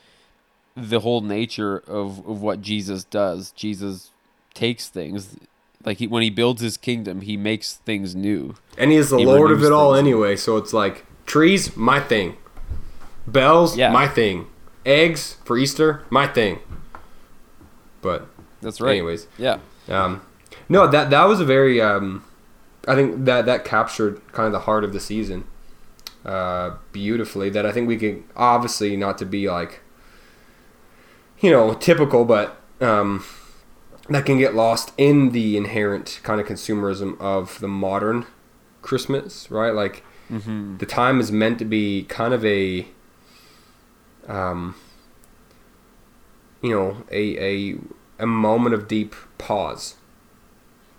the 0.77 1.01
whole 1.01 1.21
nature 1.21 1.79
of, 1.87 2.19
of 2.29 2.41
what 2.41 2.61
Jesus 2.63 3.03
does. 3.05 3.51
Jesus 3.53 4.11
takes 4.55 4.89
things 4.89 5.37
like 5.85 5.97
he 5.99 6.07
when 6.07 6.23
he 6.23 6.31
builds 6.31 6.61
his 6.61 6.77
kingdom, 6.77 7.23
he 7.23 7.37
makes 7.37 7.75
things 7.75 8.15
new. 8.15 8.55
And 8.77 8.91
he 8.91 8.97
is 8.99 9.09
the 9.11 9.19
He 9.19 9.25
Lord 9.25 9.51
of 9.51 9.65
it 9.65 9.73
all 9.73 9.95
things. 9.95 10.01
anyway, 10.07 10.37
so 10.37 10.57
it's 10.59 10.73
like 10.75 11.07
trees, 11.27 11.75
my 11.77 12.01
thing. 12.01 12.37
Bells, 13.27 13.77
Yeah. 13.79 13.91
my 13.91 14.07
thing. 14.09 14.47
Eggs 14.85 15.37
for 15.45 15.57
Easter, 15.57 16.03
my 16.11 16.27
thing. 16.27 16.59
But 18.03 18.27
That's 18.61 18.81
right. 18.81 18.91
anyways, 18.93 19.27
Yeah. 19.39 19.59
um, 19.89 20.23
no, 20.69 20.87
that 20.87 21.09
that 21.11 21.25
was 21.25 21.41
a 21.41 21.45
very 21.45 21.81
um, 21.81 22.25
I 22.91 22.95
think 22.95 23.25
that 23.27 23.47
that 23.47 23.65
captured 23.65 24.21
kind 24.33 24.47
of 24.47 24.53
the 24.53 24.61
heart 24.61 24.85
of 24.85 24.93
the 24.93 25.01
season 25.01 25.45
uh, 26.25 26.77
beautifully. 26.93 27.49
That 27.51 27.65
I 27.67 27.73
think 27.73 27.87
we 27.89 27.97
can 27.97 28.25
obviously 28.37 28.97
not 28.97 29.19
to 29.19 29.25
be 29.27 29.49
like 29.49 29.81
you 31.41 31.51
know 31.51 31.75
typical, 31.75 32.25
but 32.25 32.57
um, 32.81 33.25
that 34.09 34.27
can 34.27 34.39
get 34.39 34.55
lost 34.55 34.93
in 34.99 35.31
the 35.33 35.57
inherent 35.57 36.21
kind 36.23 36.41
of 36.41 36.47
consumerism 36.47 37.19
of 37.21 37.61
the 37.61 37.69
modern 37.69 38.27
Christmas, 38.83 39.51
right? 39.51 39.75
Like 39.75 40.03
Mm-hmm. 40.31 40.77
the 40.77 40.87
time 40.87 41.19
is 41.19 41.33
meant 41.33 41.59
to 41.59 41.65
be 41.65 42.05
kind 42.05 42.33
of 42.33 42.45
a 42.45 42.87
um, 44.29 44.77
you 46.63 46.71
know 46.71 47.03
a 47.11 47.37
a 47.39 47.79
a 48.21 48.27
moment 48.27 48.75
of 48.75 48.87
deep 48.87 49.15
pause 49.39 49.97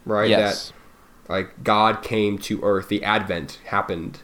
right 0.06 0.30
Yes. 0.30 0.68
that 0.70 0.74
like 1.32 1.64
god 1.64 2.04
came 2.04 2.38
to 2.38 2.62
earth. 2.62 2.90
The 2.90 3.04
advent 3.04 3.60
happened 3.66 4.20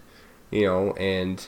you 0.52 0.66
know 0.66 0.92
and 0.94 1.48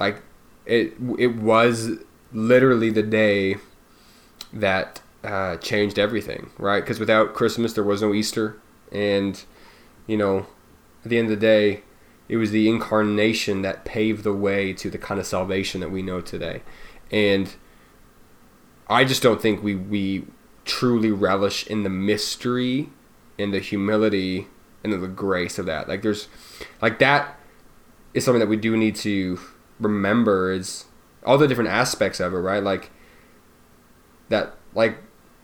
like 0.00 0.22
it 0.66 0.94
it 1.18 1.36
was 1.36 1.98
literally 2.32 2.90
the 2.90 3.02
day 3.02 3.56
that 4.52 5.00
uh, 5.22 5.56
changed 5.56 5.98
everything 5.98 6.50
right? 6.58 6.80
Because 6.80 6.98
without 6.98 7.34
christmas 7.34 7.72
there 7.74 7.84
was 7.84 8.02
no 8.02 8.12
easter. 8.12 8.58
And 8.92 9.42
you 10.06 10.16
know 10.16 10.46
at 11.04 11.10
the 11.10 11.18
end 11.18 11.26
of 11.26 11.30
the 11.38 11.46
day 11.46 11.82
it 12.28 12.36
was 12.36 12.50
the 12.50 12.68
incarnation 12.68 13.62
that 13.62 13.84
paved 13.84 14.24
the 14.24 14.32
way 14.32 14.72
to 14.72 14.88
the 14.90 14.98
kind 14.98 15.20
of 15.20 15.26
salvation 15.26 15.80
that 15.80 15.90
we 15.90 16.02
know 16.02 16.20
today. 16.20 16.62
And 17.10 17.54
i 18.88 19.04
just 19.04 19.22
don't 19.22 19.40
think 19.40 19.62
we 19.62 19.74
we 19.74 20.26
truly 20.64 21.10
relish 21.10 21.66
in 21.66 21.82
the 21.84 21.90
mystery 21.90 22.90
and 23.38 23.52
the 23.52 23.60
humility 23.60 24.48
and 24.82 24.92
the 24.92 25.08
grace 25.08 25.58
of 25.58 25.66
that. 25.66 25.88
Like 25.88 26.02
there's 26.02 26.28
like 26.80 26.98
that 26.98 27.38
is 28.12 28.24
something 28.24 28.40
that 28.40 28.48
we 28.48 28.56
do 28.56 28.76
need 28.76 28.94
to 28.96 29.40
remember 29.80 30.52
is 30.52 30.84
all 31.24 31.38
the 31.38 31.48
different 31.48 31.70
aspects 31.70 32.20
of 32.20 32.34
it 32.34 32.38
right? 32.38 32.62
Like 32.62 32.90
that 34.28 34.54
like 34.74 34.98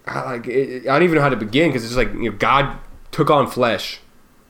I, 0.07 0.23
like 0.23 0.47
it, 0.47 0.83
I 0.83 0.93
don't 0.93 1.03
even 1.03 1.17
know 1.17 1.23
how 1.23 1.29
to 1.29 1.37
begin 1.37 1.71
because 1.71 1.83
it's 1.83 1.95
just 1.95 1.99
like 1.99 2.13
you 2.15 2.31
know 2.31 2.37
God 2.37 2.79
took 3.11 3.31
on 3.31 3.47
flesh. 3.47 4.01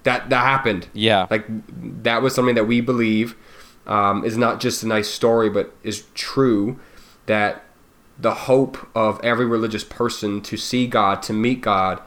That 0.02 0.30
that 0.30 0.44
happened. 0.44 0.88
Yeah. 0.92 1.26
like 1.30 1.44
that 2.02 2.22
was 2.22 2.34
something 2.34 2.54
that 2.54 2.64
we 2.64 2.80
believe 2.80 3.36
um, 3.86 4.24
is 4.24 4.36
not 4.36 4.60
just 4.60 4.82
a 4.82 4.86
nice 4.86 5.08
story 5.08 5.50
but 5.50 5.74
is 5.82 6.04
true 6.14 6.78
that 7.26 7.64
the 8.18 8.34
hope 8.34 8.88
of 8.94 9.18
every 9.22 9.46
religious 9.46 9.84
person 9.84 10.42
to 10.42 10.56
see 10.56 10.86
God 10.86 11.22
to 11.22 11.32
meet 11.32 11.60
God 11.60 12.00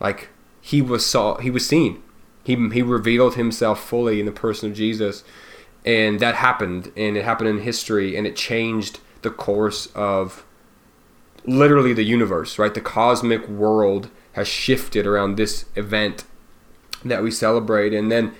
like 0.00 0.28
he 0.70 0.82
was 0.82 1.04
saw 1.06 1.36
he 1.38 1.50
was 1.50 1.66
seen. 1.66 2.02
He, 2.44 2.54
he 2.70 2.82
revealed 2.82 3.34
himself 3.34 3.78
fully 3.90 4.20
in 4.20 4.26
the 4.26 4.32
person 4.32 4.70
of 4.70 4.76
Jesus 4.76 5.22
and 5.84 6.18
that 6.20 6.34
happened 6.34 6.92
and 6.96 7.16
it 7.16 7.24
happened 7.24 7.48
in 7.50 7.58
history 7.60 8.16
and 8.16 8.26
it 8.26 8.36
changed 8.36 9.00
the 9.22 9.30
course 9.30 9.86
of 9.94 10.44
literally 11.44 11.92
the 11.94 12.04
universe 12.04 12.58
right? 12.58 12.74
The 12.74 12.80
cosmic 12.98 13.48
world 13.48 14.10
has 14.32 14.48
shifted 14.48 15.06
around 15.06 15.36
this 15.36 15.64
event 15.74 16.24
that 17.04 17.22
we 17.22 17.30
celebrate 17.30 17.92
and 17.94 18.10
then 18.12 18.32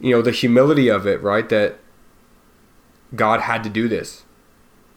you 0.00 0.10
know 0.12 0.22
the 0.22 0.32
humility 0.42 0.88
of 0.88 1.06
it 1.06 1.20
right? 1.22 1.48
That 1.48 1.78
god 3.14 3.40
had 3.42 3.62
to 3.64 3.70
do 3.70 3.86
this 3.88 4.24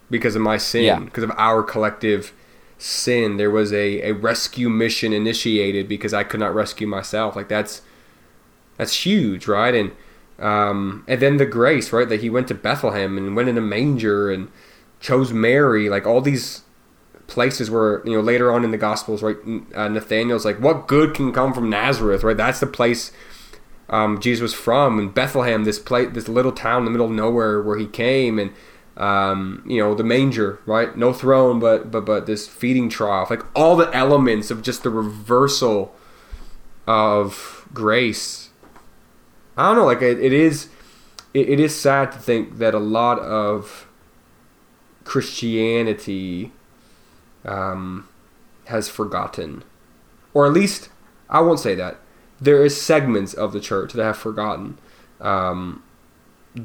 because 0.10 0.36
of 0.36 0.42
my 0.42 0.58
sin 0.58 0.84
Yeah. 0.84 1.00
because 1.00 1.24
of 1.24 1.32
our 1.38 1.62
collective 1.64 2.34
sin. 2.80 3.38
There 3.38 3.52
was 3.52 3.72
a, 3.72 4.10
a 4.10 4.14
rescue 4.14 4.70
mission 4.70 5.14
initiated 5.14 5.88
because 5.88 6.14
i 6.14 6.24
could 6.24 6.40
not 6.40 6.56
rescue 6.56 6.88
myself. 6.88 7.36
Like 7.36 7.50
that's 7.50 7.84
that's 8.78 9.06
huge 9.06 9.48
right? 9.48 9.76
And 9.76 9.92
um, 10.40 11.04
and 11.08 11.22
then 11.22 11.38
the 11.38 11.46
grace 11.46 11.94
right? 11.94 12.08
That 12.08 12.22
he 12.22 12.30
went 12.30 12.48
to 12.48 12.56
bethlehem 12.56 13.18
and 13.18 13.36
went 13.36 13.50
in 13.50 13.58
a 13.58 13.62
manger 13.62 14.32
and 14.32 14.50
chose 15.00 15.32
mary. 15.32 15.90
Like 15.90 16.08
all 16.08 16.22
these 16.22 16.64
places 17.28 17.70
where 17.70 18.02
you 18.06 18.14
know 18.14 18.22
later 18.22 18.52
on 18.52 18.64
in 18.64 18.72
the 18.72 18.78
gospels 18.78 19.22
right 19.22 19.38
uh, 19.76 19.88
nathaniel's 19.88 20.46
like 20.46 20.60
what 20.60 20.88
good 20.88 21.14
can 21.14 21.32
come 21.32 21.54
from 21.54 21.70
nazareth 21.70 22.24
right? 22.24 22.38
That's 22.38 22.60
the 22.60 22.66
place 22.66 23.12
um, 23.90 24.22
jesus 24.22 24.42
was 24.42 24.54
from. 24.54 24.98
And 24.98 25.14
bethlehem 25.14 25.66
this 25.66 25.80
place 25.80 26.10
this 26.14 26.30
little 26.30 26.54
town 26.54 26.80
in 26.80 26.86
the 26.86 26.92
middle 26.92 27.08
of 27.08 27.12
nowhere 27.12 27.62
where 27.62 27.78
he 27.78 27.88
came. 27.88 28.40
And 28.40 28.54
um, 29.00 29.64
you 29.66 29.82
know 29.82 29.96
the 29.96 30.04
manger 30.04 30.60
right? 30.66 30.96
No 30.96 31.14
throne 31.14 31.60
but 31.60 31.90
but 31.90 32.06
but 32.06 32.26
this 32.26 32.48
feeding 32.48 32.90
trough. 32.90 33.30
Like 33.30 33.44
all 33.56 33.76
the 33.76 33.90
elements 33.96 34.52
of 34.52 34.62
just 34.62 34.84
the 34.84 34.90
reversal 34.90 35.96
of 36.86 37.68
grace. 37.74 38.50
I 39.58 39.68
don't 39.68 39.78
know 39.78 39.86
like 39.86 40.02
it, 40.02 40.20
it 40.20 40.34
is 40.34 40.70
it, 41.34 41.50
it 41.50 41.60
is 41.60 41.76
sad 41.76 42.12
to 42.12 42.20
think 42.20 42.58
that 42.58 42.74
a 42.74 42.80
lot 42.80 43.20
of 43.20 43.88
christianity 45.06 46.52
um, 47.46 48.08
has 48.66 48.90
forgotten, 48.90 49.64
or 50.34 50.46
at 50.46 50.54
least 50.54 50.90
I 51.30 51.40
won't 51.42 51.60
say 51.60 51.76
that. 51.76 51.98
There 52.42 52.64
is 52.66 52.80
segments 52.80 53.34
of 53.34 53.54
the 53.54 53.60
church 53.60 53.94
that 53.94 54.04
have 54.04 54.18
forgotten. 54.18 54.78
Um, 55.20 55.84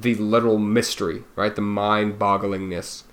the 0.03 0.15
literal 0.15 0.59
mystery, 0.59 1.25
right? 1.37 1.55
The 1.55 1.63
mind-bogglingness 1.63 3.05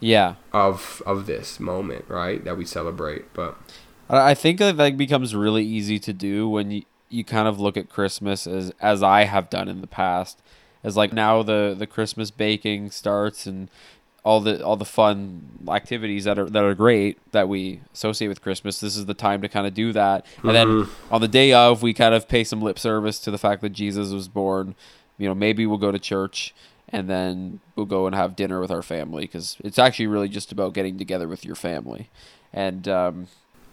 Yeah. 0.00 0.34
of 0.52 1.02
of 1.06 1.26
this 1.26 1.60
moment, 1.60 2.04
right? 2.08 2.44
That 2.44 2.56
we 2.56 2.64
celebrate. 2.64 3.32
But 3.34 3.56
I 4.08 4.34
think 4.34 4.58
that 4.58 4.76
that 4.76 4.96
becomes 4.96 5.34
really 5.34 5.64
easy 5.64 5.98
to 6.00 6.12
do 6.12 6.48
when 6.48 6.70
you, 6.70 6.82
you 7.08 7.24
kind 7.24 7.48
of 7.48 7.60
look 7.60 7.76
at 7.76 7.88
Christmas 7.88 8.46
as 8.46 8.72
as 8.80 9.02
I 9.02 9.24
have 9.24 9.48
done 9.50 9.68
in 9.68 9.80
the 9.80 9.86
past, 9.86 10.42
as 10.82 10.96
like 10.96 11.12
now 11.12 11.42
the 11.42 11.74
the 11.78 11.86
Christmas 11.86 12.30
baking 12.30 12.90
starts 12.90 13.46
and 13.46 13.68
all 14.24 14.40
the 14.40 14.64
all 14.64 14.76
the 14.76 14.84
fun 14.84 15.42
activities 15.68 16.24
that 16.24 16.38
are 16.38 16.48
that 16.48 16.62
are 16.62 16.74
great 16.74 17.18
that 17.32 17.48
we 17.48 17.80
associate 17.92 18.28
with 18.28 18.40
Christmas. 18.40 18.80
This 18.80 18.96
is 18.96 19.06
the 19.06 19.14
time 19.14 19.42
to 19.42 19.48
kind 19.48 19.66
of 19.66 19.74
do 19.74 19.92
that, 19.92 20.26
and 20.42 20.54
then 20.54 20.66
mm-hmm. 20.68 21.14
on 21.14 21.20
the 21.20 21.28
day 21.28 21.52
of, 21.52 21.82
we 21.82 21.92
kind 21.92 22.14
of 22.14 22.28
pay 22.28 22.44
some 22.44 22.62
lip 22.62 22.78
service 22.78 23.18
to 23.20 23.30
the 23.30 23.38
fact 23.38 23.62
that 23.62 23.70
Jesus 23.70 24.12
was 24.12 24.28
born. 24.28 24.74
You 25.22 25.28
know, 25.28 25.34
maybe 25.34 25.66
we'll 25.66 25.78
go 25.78 25.92
to 25.92 25.98
church. 25.98 26.54
And 26.94 27.08
then 27.08 27.60
we'll 27.74 27.86
go 27.86 28.04
and 28.06 28.14
have 28.14 28.36
dinner 28.36 28.60
with 28.60 28.70
our 28.70 28.82
family 28.82 29.22
because 29.22 29.56
it's 29.64 29.78
actually 29.78 30.08
really 30.08 30.28
just 30.28 30.52
about 30.52 30.74
getting 30.74 30.98
together 30.98 31.26
with 31.26 31.42
your 31.42 31.54
family, 31.54 32.10
and 32.52 32.86
um, 32.86 33.28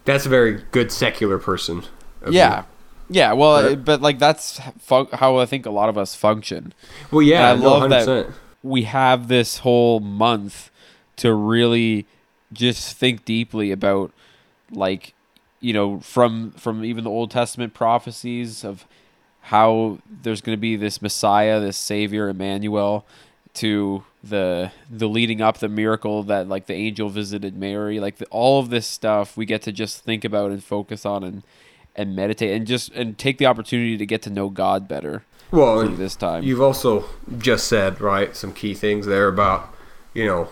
that's 0.05 0.25
a 0.25 0.29
very 0.29 0.63
good 0.71 0.89
secular 0.89 1.37
person. 1.37 1.83
yeah, 2.29 2.63
Yeah, 3.09 3.33
well, 3.33 3.61
Right. 3.61 3.83
but 3.83 4.01
like 4.01 4.19
that's 4.19 4.61
fun- 4.79 5.09
how 5.11 5.35
I 5.37 5.45
think 5.45 5.65
a 5.65 5.69
lot 5.69 5.89
of 5.89 5.97
us 5.97 6.15
function. 6.15 6.73
Well, 7.11 7.21
yeah, 7.21 7.51
And 7.51 7.59
I 7.59 7.63
no, 7.63 7.69
love 7.77 7.89
that 7.89 8.07
100%. 8.07 8.31
we 8.63 8.83
have 8.83 9.27
this 9.27 9.57
whole 9.57 9.99
month 9.99 10.69
to 11.17 11.33
really 11.33 12.05
just 12.53 12.95
think 12.95 13.25
deeply 13.25 13.69
about 13.71 14.13
like 14.71 15.13
you 15.59 15.73
know 15.73 15.99
from 15.99 16.51
from 16.51 16.85
even 16.85 17.03
the 17.03 17.09
Old 17.09 17.31
Testament 17.31 17.73
prophecies 17.73 18.63
of 18.63 18.85
how 19.49 19.97
there's 20.21 20.41
going 20.41 20.55
to 20.55 20.61
be 20.61 20.75
this 20.75 21.01
Messiah, 21.01 21.59
this 21.59 21.75
Savior, 21.75 22.29
Emmanuel, 22.29 23.03
to 23.55 24.03
the 24.23 24.71
the 24.91 25.07
leading 25.07 25.41
up 25.41 25.57
the 25.57 25.67
miracle 25.67 26.21
that 26.23 26.47
like 26.47 26.67
the 26.67 26.73
angel 26.75 27.09
visited 27.09 27.57
Mary, 27.57 27.99
like 27.99 28.17
the, 28.17 28.25
all 28.27 28.59
of 28.59 28.69
this 28.69 28.85
stuff 28.85 29.35
we 29.35 29.45
get 29.45 29.63
to 29.63 29.71
just 29.71 30.03
think 30.03 30.23
about 30.23 30.51
and 30.51 30.63
focus 30.63 31.03
on 31.05 31.23
and 31.23 31.41
and 31.95 32.15
meditate 32.15 32.55
and 32.55 32.67
just 32.67 32.91
and 32.93 33.17
take 33.17 33.39
the 33.39 33.47
opportunity 33.47 33.97
to 33.97 34.05
get 34.05 34.21
to 34.21 34.29
know 34.29 34.49
God 34.49 34.87
better 34.87 35.23
Well, 35.51 35.87
this 35.89 36.15
time. 36.15 36.43
you've 36.43 36.61
also 36.61 37.05
just 37.39 37.67
said 37.67 37.99
right 37.99 38.35
some 38.35 38.53
key 38.53 38.75
things 38.75 39.07
there 39.07 39.27
about 39.27 39.73
you 40.13 40.27
know 40.27 40.49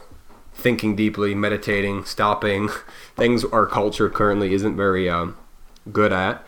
thinking 0.55 0.95
deeply, 0.95 1.35
meditating, 1.35 2.03
stopping. 2.03 2.67
Things 3.15 3.45
our 3.45 3.67
culture 3.67 4.09
currently 4.09 4.55
isn't 4.55 4.75
very 4.75 5.07
um, 5.07 5.37
good 5.91 6.11
at, 6.11 6.43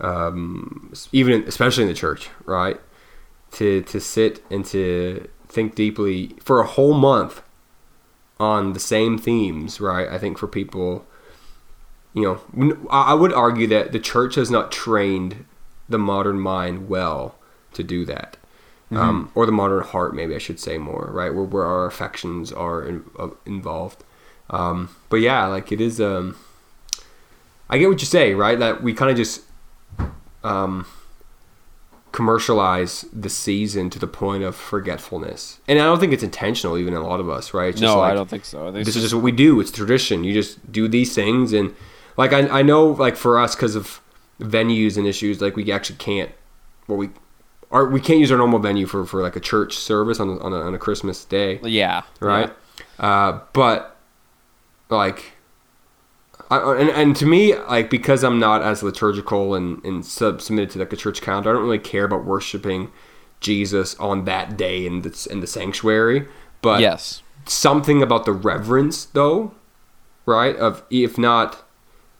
um, 0.00 0.92
even 1.12 1.44
especially 1.44 1.84
in 1.84 1.88
the 1.88 1.94
church, 1.94 2.30
right? 2.44 2.80
To 3.52 3.82
to 3.82 4.00
sit 4.00 4.42
and 4.50 4.64
to 4.66 5.28
think 5.48 5.74
deeply 5.74 6.36
for 6.40 6.60
a 6.60 6.66
whole 6.66 6.94
month 6.94 7.42
on 8.38 8.72
the 8.72 8.80
same 8.80 9.18
themes, 9.18 9.80
right? 9.80 10.08
I 10.08 10.18
think 10.18 10.38
for 10.38 10.46
people, 10.46 11.06
you 12.14 12.22
know, 12.54 12.76
I 12.90 13.14
would 13.14 13.32
argue 13.32 13.66
that 13.68 13.92
the 13.92 14.00
church 14.00 14.36
has 14.36 14.50
not 14.50 14.72
trained 14.72 15.44
the 15.88 15.98
modern 15.98 16.40
mind 16.40 16.88
well 16.88 17.34
to 17.74 17.82
do 17.82 18.04
that. 18.06 18.36
Um, 18.92 19.30
or 19.36 19.46
the 19.46 19.52
modern 19.52 19.84
heart, 19.84 20.16
maybe 20.16 20.34
I 20.34 20.38
should 20.38 20.58
say 20.58 20.76
more, 20.76 21.10
right? 21.12 21.32
Where, 21.32 21.44
where 21.44 21.64
our 21.64 21.86
affections 21.86 22.50
are 22.50 22.82
in, 22.82 23.04
uh, 23.16 23.28
involved. 23.46 24.02
Um, 24.48 24.96
but 25.08 25.18
yeah, 25.18 25.46
like 25.46 25.70
it 25.70 25.80
is. 25.80 26.00
Um, 26.00 26.36
I 27.68 27.78
get 27.78 27.88
what 27.88 28.00
you 28.00 28.06
say, 28.06 28.34
right? 28.34 28.58
That 28.58 28.82
we 28.82 28.92
kind 28.92 29.08
of 29.08 29.16
just 29.16 29.42
um, 30.44 30.86
commercialize 32.12 33.04
the 33.12 33.30
season 33.30 33.90
to 33.90 33.98
the 33.98 34.06
point 34.06 34.42
of 34.42 34.56
forgetfulness, 34.56 35.60
and 35.68 35.78
I 35.78 35.84
don't 35.84 36.00
think 36.00 36.12
it's 36.12 36.22
intentional, 36.22 36.78
even 36.78 36.94
in 36.94 37.00
a 37.00 37.06
lot 37.06 37.20
of 37.20 37.28
us, 37.28 37.54
right? 37.54 37.72
Just 37.72 37.82
no, 37.82 37.98
like, 37.98 38.12
I 38.12 38.14
don't 38.14 38.28
think 38.28 38.44
so. 38.44 38.70
This 38.70 38.96
is 38.96 39.02
just 39.02 39.14
what 39.14 39.22
we 39.22 39.32
do. 39.32 39.60
It's 39.60 39.70
tradition. 39.70 40.24
You 40.24 40.32
just 40.32 40.72
do 40.72 40.88
these 40.88 41.14
things, 41.14 41.52
and 41.52 41.74
like 42.16 42.32
I, 42.32 42.48
I 42.48 42.62
know, 42.62 42.86
like 42.86 43.16
for 43.16 43.38
us, 43.38 43.54
because 43.54 43.74
of 43.74 44.00
venues 44.40 44.96
and 44.96 45.06
issues, 45.06 45.40
like 45.40 45.56
we 45.56 45.70
actually 45.70 45.96
can't. 45.96 46.30
Well, 46.88 46.98
we 46.98 47.10
are 47.70 47.86
we 47.86 48.00
can't 48.00 48.18
use 48.18 48.32
our 48.32 48.38
normal 48.38 48.58
venue 48.58 48.86
for, 48.86 49.04
for 49.06 49.22
like 49.22 49.36
a 49.36 49.40
church 49.40 49.76
service 49.76 50.18
on 50.18 50.28
a, 50.28 50.38
on 50.38 50.52
a, 50.52 50.56
on 50.56 50.74
a 50.74 50.78
Christmas 50.78 51.24
day, 51.24 51.60
yeah, 51.62 52.02
right? 52.20 52.52
Uh, 52.98 53.40
but 53.52 53.96
like, 54.88 55.32
I, 56.50 56.76
and 56.76 56.90
and 56.90 57.16
to 57.16 57.26
me, 57.26 57.56
like 57.56 57.90
because 57.90 58.24
I'm 58.24 58.38
not 58.38 58.62
as 58.62 58.82
liturgical 58.82 59.54
and 59.54 59.84
and 59.84 60.04
sub, 60.04 60.42
submitted 60.42 60.70
to 60.70 60.78
like 60.80 60.92
a 60.92 60.96
church 60.96 61.22
calendar, 61.22 61.50
I 61.50 61.52
don't 61.54 61.62
really 61.62 61.78
care 61.78 62.04
about 62.04 62.24
worshiping 62.24 62.90
Jesus 63.40 63.94
on 63.96 64.24
that 64.24 64.56
day 64.56 64.86
in 64.86 65.02
the 65.02 65.28
in 65.30 65.40
the 65.40 65.46
sanctuary. 65.46 66.26
But 66.62 66.80
yes, 66.80 67.22
something 67.46 68.02
about 68.02 68.24
the 68.24 68.32
reverence 68.32 69.06
though 69.06 69.54
right 70.26 70.56
of 70.56 70.82
if 70.90 71.16
not 71.16 71.64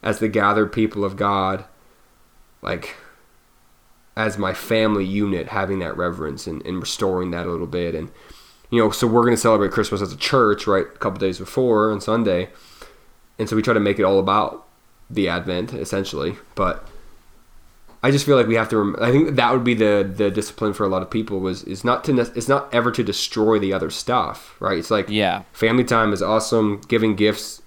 as 0.02 0.18
the 0.18 0.28
gathered 0.28 0.72
people 0.72 1.04
of 1.04 1.14
god 1.14 1.64
like 2.62 2.96
as 4.16 4.38
my 4.38 4.52
family 4.52 5.04
unit 5.04 5.48
having 5.48 5.78
that 5.78 5.96
reverence 5.96 6.46
and, 6.46 6.64
and 6.66 6.80
restoring 6.80 7.30
that 7.30 7.46
a 7.46 7.50
little 7.50 7.66
bit. 7.66 7.94
And 7.94 8.10
you 8.70 8.82
know 8.82 8.90
so 8.90 9.06
we're 9.06 9.22
going 9.22 9.34
to 9.34 9.40
celebrate 9.40 9.72
christmas 9.72 10.00
as 10.00 10.12
a 10.12 10.16
church 10.16 10.66
right 10.66 10.86
a 10.86 10.98
couple 10.98 11.18
days 11.18 11.38
before 11.38 11.90
on 11.90 12.00
sunday 12.00 12.48
and 13.40 13.48
so 13.48 13.56
we 13.56 13.62
try 13.62 13.74
to 13.74 13.80
make 13.80 13.98
it 13.98 14.04
all 14.04 14.20
about 14.20 14.66
the 15.10 15.28
advent 15.28 15.72
essentially 15.74 16.36
but 16.54 16.86
I 18.02 18.10
just 18.10 18.24
feel 18.24 18.36
like 18.36 18.46
we 18.46 18.54
have 18.54 18.70
to. 18.70 18.78
Rem- 18.78 18.96
I 18.98 19.10
think 19.10 19.36
that 19.36 19.52
would 19.52 19.62
be 19.62 19.74
the 19.74 20.10
the 20.16 20.30
discipline 20.30 20.72
for 20.72 20.86
a 20.86 20.88
lot 20.88 21.02
of 21.02 21.10
people 21.10 21.38
was 21.38 21.64
is 21.64 21.84
not 21.84 22.02
to 22.04 22.14
ne- 22.14 22.32
it's 22.34 22.48
not 22.48 22.72
ever 22.72 22.90
to 22.92 23.04
destroy 23.04 23.58
the 23.58 23.74
other 23.74 23.90
stuff, 23.90 24.56
right? 24.58 24.78
It's 24.78 24.90
like 24.90 25.10
yeah, 25.10 25.42
family 25.52 25.84
time 25.84 26.14
is 26.14 26.22
awesome, 26.22 26.80
giving 26.88 27.14
gifts, 27.14 27.60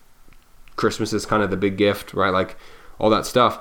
Christmas 0.76 1.14
is 1.14 1.26
kind 1.26 1.44
of 1.44 1.52
the 1.52 1.58
big 1.58 1.78
gift, 1.78 2.14
right? 2.14 2.34
Like 2.34 2.58
all 3.00 3.10
that 3.12 3.26
stuff. 3.26 3.60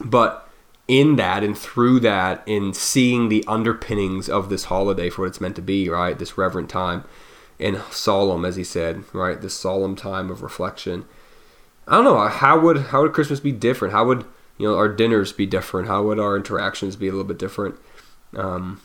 But 0.00 0.48
in 0.88 1.16
that 1.16 1.42
and 1.42 1.56
through 1.56 2.00
that, 2.00 2.42
in 2.46 2.72
seeing 2.72 3.28
the 3.28 3.44
underpinnings 3.46 4.28
of 4.28 4.48
this 4.48 4.64
holiday 4.64 5.10
for 5.10 5.22
what 5.22 5.28
it's 5.28 5.40
meant 5.40 5.56
to 5.56 5.62
be, 5.62 5.88
right? 5.88 6.18
This 6.18 6.36
reverent 6.36 6.68
time 6.68 7.04
and 7.58 7.80
solemn, 7.90 8.44
as 8.44 8.56
he 8.56 8.64
said, 8.64 9.04
right? 9.12 9.40
This 9.40 9.54
solemn 9.54 9.96
time 9.96 10.30
of 10.30 10.42
reflection. 10.42 11.06
I 11.88 11.92
don't 11.96 12.04
know 12.04 12.26
how 12.28 12.58
would 12.60 12.78
how 12.78 13.02
would 13.02 13.12
Christmas 13.12 13.40
be 13.40 13.52
different? 13.52 13.92
How 13.92 14.04
would 14.06 14.24
you 14.58 14.68
know 14.68 14.76
our 14.76 14.88
dinners 14.88 15.32
be 15.32 15.46
different? 15.46 15.88
How 15.88 16.02
would 16.02 16.18
our 16.18 16.36
interactions 16.36 16.96
be 16.96 17.08
a 17.08 17.10
little 17.12 17.24
bit 17.26 17.38
different 17.38 17.76
um, 18.36 18.80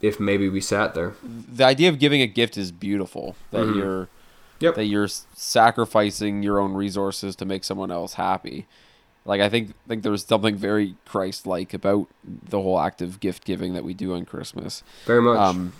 if 0.00 0.20
maybe 0.20 0.48
we 0.48 0.60
sat 0.60 0.94
there? 0.94 1.14
the 1.22 1.64
idea 1.64 1.88
of 1.88 1.98
giving 1.98 2.20
a 2.20 2.26
gift 2.26 2.56
is 2.58 2.72
beautiful. 2.72 3.36
That 3.52 3.66
Mhm. 3.66 3.76
you're 3.76 4.08
Yep. 4.60 4.74
that 4.76 4.84
you're 4.86 5.08
sacrificing 5.34 6.42
your 6.42 6.58
own 6.58 6.72
resources 6.74 7.36
to 7.36 7.44
make 7.44 7.62
someone 7.64 7.90
else 7.90 8.14
happy. 8.14 8.66
Like 9.24 9.40
I 9.40 9.48
think 9.48 9.72
think 9.88 10.02
there's 10.02 10.24
something 10.24 10.56
very 10.56 10.94
Christ-like 11.06 11.74
about 11.74 12.08
the 12.24 12.60
whole 12.60 12.78
act 12.78 13.02
of 13.02 13.18
gift 13.20 13.44
giving 13.44 13.74
that 13.74 13.84
we 13.84 13.92
do 13.94 14.14
on 14.14 14.24
Christmas. 14.24 14.82
Very 15.04 15.20
much. 15.22 15.38
Um, 15.38 15.72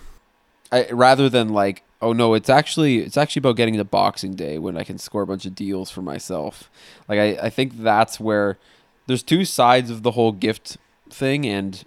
I, 0.73 0.88
rather 0.90 1.29
than 1.29 1.51
like, 1.51 1.83
oh 2.03 2.13
no, 2.13 2.35
it's 2.35 2.49
actually 2.51 2.99
it's 2.99 3.17
actually 3.17 3.41
about 3.41 3.57
getting 3.57 3.77
to 3.77 3.85
Boxing 3.85 4.35
Day 4.35 4.59
when 4.59 4.77
I 4.77 4.85
can 4.85 4.99
score 4.99 5.23
a 5.23 5.27
bunch 5.27 5.47
of 5.47 5.55
deals 5.55 5.91
for 5.91 6.03
myself. 6.03 6.71
Like 7.09 7.19
I, 7.19 7.47
I 7.47 7.51
think 7.51 7.79
that's 7.79 8.19
where 8.21 8.59
there's 9.07 9.23
two 9.23 9.45
sides 9.45 9.91
of 9.91 10.03
the 10.03 10.13
whole 10.13 10.33
gift 10.33 10.77
thing, 11.11 11.47
and 11.47 11.85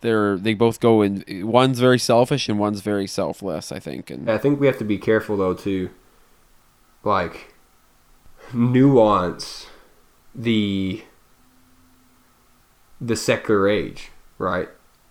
they're 0.00 0.36
they 0.36 0.54
both 0.54 0.80
go 0.80 1.02
in. 1.02 1.24
One's 1.46 1.78
very 1.80 1.98
selfish 1.98 2.48
and 2.48 2.58
one's 2.58 2.80
very 2.80 3.06
selfless. 3.06 3.72
I 3.72 3.78
think, 3.78 4.10
and 4.10 4.30
I 4.30 4.38
think 4.38 4.60
we 4.60 4.66
have 4.66 4.78
to 4.78 4.84
be 4.84 4.98
careful 4.98 5.36
though 5.36 5.54
to 5.54 5.90
like 7.04 7.54
nuance 8.52 9.66
the 10.34 11.02
the 13.00 13.16
secular 13.16 13.68
age, 13.68 14.10
right? 14.38 14.68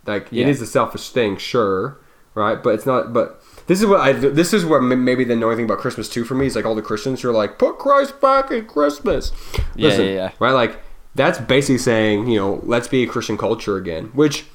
Like 0.08 0.27
Yeah. 0.32 0.43
it 0.45 0.49
is 0.49 0.62
a 0.62 0.65
selfish 0.67 1.10
thing, 1.10 1.38
sure, 1.38 1.97
right? 2.35 2.61
But 2.61 2.75
it's 2.75 2.85
not. 2.85 3.13
But 3.13 3.41
this 3.67 3.79
is 3.79 3.85
what 3.85 4.01
I. 4.01 4.13
This 4.13 4.53
is 4.53 4.65
what 4.65 4.81
maybe 4.81 5.23
the 5.23 5.33
annoying 5.33 5.57
thing 5.57 5.65
about 5.65 5.79
Christmas 5.79 6.09
too 6.09 6.23
for 6.25 6.35
me 6.35 6.45
is 6.45 6.55
like 6.55 6.65
all 6.65 6.75
the 6.75 6.81
Christians 6.81 7.21
who 7.21 7.29
are 7.29 7.33
like 7.33 7.57
put 7.57 7.77
Christ 7.77 8.19
back 8.21 8.51
in 8.51 8.65
Christmas. 8.65 9.31
Yeah, 9.75 9.87
Listen, 9.89 10.05
yeah, 10.05 10.11
yeah. 10.13 10.31
right? 10.39 10.51
Like 10.51 10.79
that's 11.15 11.39
basically 11.39 11.77
saying 11.77 12.27
you 12.27 12.39
know 12.39 12.61
let's 12.63 12.87
be 12.87 13.03
a 13.03 13.07
Christian 13.07 13.37
culture 13.37 13.77
again, 13.77 14.05
which. 14.13 14.45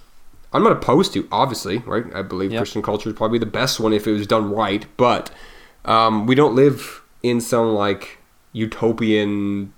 I'm 0.52 0.62
not 0.62 0.72
opposed 0.72 1.12
to, 1.14 1.28
obviously, 1.32 1.78
right? 1.78 2.04
I 2.14 2.22
believe 2.22 2.50
Yep. 2.52 2.60
Christian 2.60 2.80
culture 2.80 3.10
is 3.10 3.16
probably 3.16 3.38
the 3.38 3.44
best 3.44 3.78
one 3.78 3.92
if 3.92 4.06
it 4.06 4.12
was 4.12 4.26
done 4.26 4.50
right, 4.50 4.86
but 4.96 5.28
um, 5.84 6.24
we 6.24 6.34
don't 6.34 6.54
live 6.54 7.02
in 7.22 7.42
some 7.42 7.74
like 7.74 8.18
utopian 8.52 9.72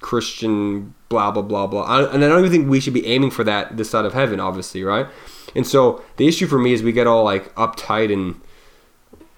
Christian 0.00 0.94
blah 1.08 1.30
blah 1.30 1.42
blah 1.42 1.66
blah. 1.66 1.82
I, 1.82 2.12
and 2.12 2.24
I 2.24 2.28
don't 2.28 2.40
even 2.40 2.50
think 2.50 2.68
we 2.68 2.80
should 2.80 2.94
be 2.94 3.06
aiming 3.06 3.30
for 3.30 3.44
that 3.44 3.76
this 3.76 3.90
side 3.90 4.04
of 4.04 4.14
heaven, 4.14 4.40
obviously, 4.40 4.82
right? 4.82 5.06
And 5.54 5.66
so 5.66 6.02
the 6.16 6.26
issue 6.26 6.46
for 6.46 6.58
me 6.58 6.72
is 6.72 6.82
we 6.82 6.92
get 6.92 7.06
all 7.06 7.24
like 7.24 7.54
uptight 7.54 8.12
and 8.12 8.40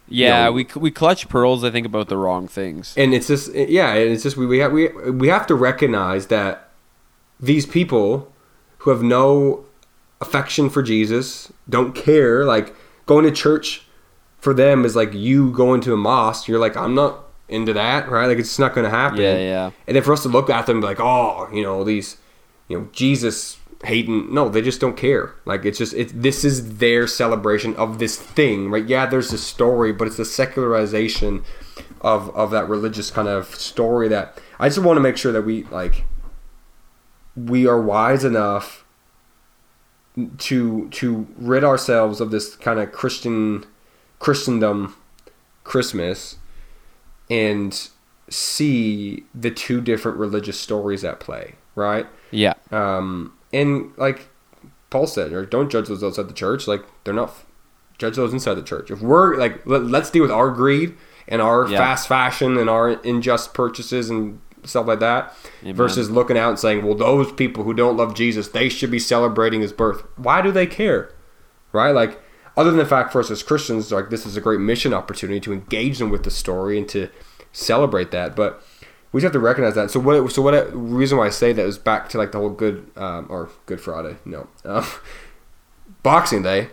yeah, 0.09 0.45
know- 0.45 0.53
we 0.53 0.67
we 0.77 0.91
clutch 0.91 1.29
pearls. 1.29 1.65
I 1.65 1.71
think 1.71 1.87
about 1.87 2.09
the 2.09 2.17
wrong 2.17 2.49
things. 2.49 2.95
and 2.97 3.13
it's 3.15 3.27
just 3.27 3.53
yeah, 3.55 3.93
and 3.93 4.13
it's 4.13 4.23
just 4.23 4.37
we 4.37 4.47
we 4.47 4.59
have, 4.59 4.73
we 4.73 4.89
we 4.89 5.29
have 5.29 5.47
to 5.49 5.55
recognize 5.55 6.29
that 6.29 6.71
these 7.39 7.67
people 7.67 8.33
who 8.79 8.91
have 8.91 9.03
no 9.03 9.65
affection 10.21 10.69
for 10.71 10.83
Jesus 10.83 11.53
don't 11.69 11.95
care 11.95 12.45
like 12.45 12.75
going 13.07 13.25
to 13.25 13.31
church 13.31 13.85
for 14.41 14.53
them 14.55 14.85
is 14.85 14.97
like 14.97 15.13
you 15.13 15.53
going 15.53 15.81
to 15.83 15.93
a 15.93 15.97
mosque. 15.97 16.49
You're 16.49 16.59
like 16.59 16.77
I'm 16.77 16.95
not 16.95 17.25
into 17.49 17.73
that, 17.75 18.11
right? 18.11 18.27
Like 18.27 18.39
it's 18.39 18.49
just 18.49 18.61
not 18.61 18.75
going 18.75 18.85
to 18.85 18.91
happen. 18.91 19.21
Yeah, 19.21 19.37
yeah. 19.39 19.71
And 19.87 19.97
then 19.97 20.03
for 20.03 20.13
us 20.13 20.23
to 20.23 20.29
look 20.29 20.51
at 20.51 20.67
them 20.67 20.77
and 20.77 20.83
be 20.83 20.87
like, 20.87 21.01
oh, 21.01 21.49
you 21.53 21.63
know, 21.63 21.83
these, 21.83 22.17
you 22.69 22.79
know, 22.79 22.89
Jesus 22.93 23.58
hating. 23.85 24.33
No, 24.33 24.49
they 24.49 24.63
just 24.63 24.81
don't 24.81 24.97
care. 24.97 25.35
Like 25.45 25.65
it's 25.65 25.79
just 25.79 25.95
it. 25.95 26.23
This 26.23 26.45
is 26.45 26.79
their 26.79 27.07
celebration 27.07 27.75
of 27.77 27.99
this 27.99 28.17
thing, 28.17 28.71
right? 28.71 28.87
Yeah, 28.87 29.07
there's 29.07 29.33
a 29.33 29.39
story, 29.39 29.93
but 29.93 30.07
it's 30.07 30.17
the 30.17 30.25
secularization 30.25 31.45
of 32.01 32.35
of 32.37 32.51
that 32.51 32.69
religious 32.69 33.11
kind 33.11 33.29
of 33.29 33.55
story 33.55 34.09
that 34.09 34.39
I 34.59 34.69
just 34.69 34.79
want 34.79 34.97
to 34.97 35.01
make 35.01 35.17
sure 35.17 35.33
that 35.33 35.43
we 35.43 35.65
like 35.65 36.05
we 37.37 37.67
are 37.67 37.81
wise 37.81 38.25
enough 38.25 38.85
to 40.39 40.89
to 40.89 41.27
rid 41.37 41.63
ourselves 41.63 42.21
of 42.21 42.31
this 42.31 42.57
kind 42.57 42.81
of 42.81 42.91
Christian 42.93 43.65
Christendom 44.19 44.97
Christmas 45.63 46.37
and 47.31 47.89
see 48.29 49.25
the 49.35 49.51
two 49.51 49.81
different 49.81 50.19
religious 50.19 50.59
stories 50.59 51.05
at 51.05 51.21
play, 51.21 51.55
right? 51.75 52.07
Yeah, 52.31 52.55
Um, 52.71 53.33
And 53.53 53.93
like 53.97 54.29
Paul 54.91 55.07
said, 55.07 55.33
or 55.33 55.45
don't 55.47 55.71
judge 55.71 55.89
those 55.89 56.03
outside 56.05 56.29
the 56.29 56.35
church. 56.35 56.67
Like 56.67 56.83
they're 57.05 57.15
not 57.15 57.35
judge 57.99 58.17
those 58.17 58.33
inside 58.33 58.55
the 58.55 58.63
church. 58.63 58.91
If 58.91 59.01
we're 59.01 59.37
like, 59.37 59.67
let, 59.67 59.83
us 59.95 60.11
deal 60.11 60.23
with 60.23 60.31
our 60.31 60.51
greed 60.51 60.95
and 61.27 61.43
our 61.43 61.69
Yeah. 61.69 61.79
fast 61.79 62.09
fashion 62.09 62.57
and 62.57 62.71
our 62.71 62.91
unjust 63.05 63.55
purchases 63.55 64.09
and 64.09 64.41
stuff 64.65 64.87
like 64.87 65.01
that, 65.01 65.35
Amen. 65.63 65.75
versus 65.75 66.11
looking 66.11 66.39
out 66.39 66.51
and 66.51 66.59
saying, 66.59 66.85
well, 66.85 66.95
those 66.95 67.33
people 67.33 67.65
who 67.65 67.75
don't 67.75 67.97
love 67.97 68.15
Jesus, 68.15 68.49
they 68.49 68.69
should 68.69 68.91
be 68.91 68.99
celebrating 68.99 69.61
his 69.61 69.73
birth. 69.73 70.03
Why 70.17 70.43
do 70.43 70.53
they 70.53 70.67
care? 70.67 71.13
Right? 71.73 71.91
Like, 71.91 72.21
other 72.57 72.71
than 72.71 72.79
the 72.79 72.87
fact 72.87 73.13
for 73.13 73.21
us 73.21 73.31
as 73.31 73.43
Christians, 73.43 73.93
like 73.93 74.11
this 74.11 74.27
is 74.27 74.37
a 74.37 74.41
great 74.41 74.61
mission 74.61 74.93
opportunity 74.95 75.41
to 75.41 75.53
engage 75.53 75.99
them 75.99 76.11
with 76.11 76.25
the 76.25 76.31
story 76.31 76.79
and 76.79 76.89
to 76.91 77.09
celebrate 77.53 78.11
that. 78.11 78.35
But 78.37 78.63
we 79.13 79.21
just 79.21 79.33
have 79.33 79.41
to 79.41 79.45
recognize 79.45 79.75
that. 79.75 79.91
So 79.91 80.01
what? 80.01 80.31
So 80.33 80.43
what? 80.43 80.71
reason 80.75 81.19
why 81.19 81.27
I 81.27 81.31
say 81.31 81.53
that 81.53 81.65
is 81.65 81.79
back 81.79 82.09
to 82.11 82.19
like 82.19 82.33
the 82.33 82.39
whole 82.39 82.51
good 82.51 82.91
um, 82.97 83.27
or 83.29 83.49
Good 83.67 83.81
Friday. 83.81 84.17
No, 84.25 84.49
um, 84.65 84.85
Boxing 86.03 86.43
Day. 86.43 86.69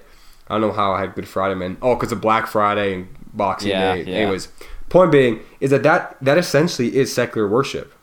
I 0.48 0.54
don't 0.54 0.62
know 0.62 0.72
how 0.72 0.94
I 0.94 1.00
had 1.02 1.16
Good 1.16 1.28
Friday, 1.28 1.56
man. 1.56 1.78
Oh, 1.82 1.96
because 1.96 2.12
of 2.12 2.22
Black 2.22 2.48
Friday 2.48 2.94
and 2.94 3.08
Boxing 3.34 3.70
Yeah, 3.72 3.96
Day. 3.96 4.04
yeah. 4.04 4.18
Anyways, 4.18 4.50
point 4.90 5.12
being 5.12 5.40
is 5.60 5.72
that 5.72 5.84
that 5.84 6.18
that 6.22 6.38
essentially 6.38 6.96
is 6.96 7.14
secular 7.14 7.48
worship, 7.48 7.94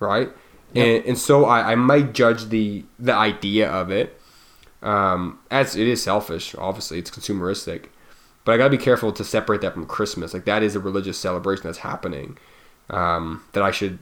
right? 0.00 0.30
And 0.74 1.04
and 1.06 1.18
so 1.18 1.44
I, 1.46 1.72
I 1.72 1.74
might 1.74 2.12
judge 2.12 2.46
the 2.48 2.84
the 2.98 3.14
idea 3.14 3.70
of 3.70 3.90
it 3.90 4.20
um, 4.82 5.38
as 5.50 5.74
it 5.76 5.86
is 5.86 6.02
selfish. 6.02 6.54
Obviously, 6.56 6.98
it's 6.98 7.10
consumeristic, 7.10 7.86
but 8.44 8.52
I 8.52 8.56
gotta 8.58 8.70
be 8.70 8.76
careful 8.78 9.12
to 9.12 9.24
separate 9.24 9.60
that 9.62 9.72
from 9.74 9.86
Christmas. 9.86 10.34
Like 10.34 10.44
that 10.44 10.62
is 10.62 10.74
a 10.76 10.80
religious 10.80 11.18
celebration 11.18 11.64
that's 11.64 11.78
happening 11.78 12.36
um, 12.90 13.44
that 13.52 13.62
I 13.62 13.70
should 13.70 13.98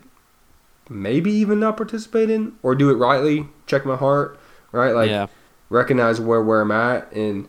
maybe 0.88 1.30
even 1.32 1.60
not 1.60 1.76
participate 1.76 2.30
in 2.30 2.54
or 2.62 2.74
do 2.74 2.90
it 2.90 2.94
rightly. 2.94 3.48
Check 3.66 3.86
my 3.86 3.96
heart, 3.96 4.38
right? 4.72 4.94
Like 4.94 5.10
yeah. 5.10 5.26
recognize 5.70 6.20
where 6.20 6.42
where 6.42 6.60
I'm 6.60 6.70
at 6.70 7.10
and 7.12 7.48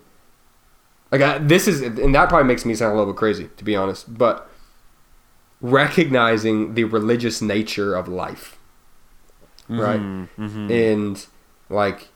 like 1.12 1.22
I, 1.22 1.38
this 1.38 1.68
is 1.68 1.82
and 1.82 2.16
that 2.16 2.30
probably 2.30 2.48
makes 2.48 2.66
me 2.66 2.76
sound 2.76 2.94
a 2.94 2.98
little 2.98 3.14
bit 3.14 3.18
crazy 3.18 3.50
to 3.58 3.64
be 3.64 3.76
honest, 3.76 4.18
but 4.18 4.50
recognizing 5.62 6.74
the 6.74 6.84
religious 6.84 7.42
nature 7.42 7.96
of 7.96 8.08
life, 8.08 8.58
right? 9.68 10.00
Mm-hmm. 10.00 10.72
And 10.72 11.26
like 11.70 12.10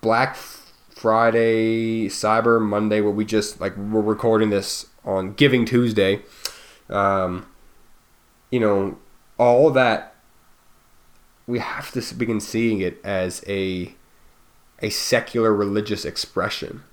Black 0.00 0.36
Friday, 0.36 2.08
Cyber 2.08 2.60
Monday, 2.60 3.00
where 3.00 3.12
we 3.12 3.24
just 3.24 3.60
like 3.60 3.76
we're 3.76 4.00
recording 4.00 4.50
this 4.50 4.86
on 5.04 5.32
Giving 5.34 5.64
Tuesday, 5.64 6.20
um, 6.88 7.46
you 8.52 8.60
know, 8.60 8.98
all 9.38 9.70
that 9.70 10.14
we 11.48 11.58
have 11.58 11.90
to 11.92 12.14
begin 12.14 12.40
seeing 12.40 12.80
it 12.80 13.00
as 13.04 13.42
a 13.48 13.94
a 14.80 14.90
secular 14.90 15.52
religious 15.54 16.04
expression, 16.04 16.84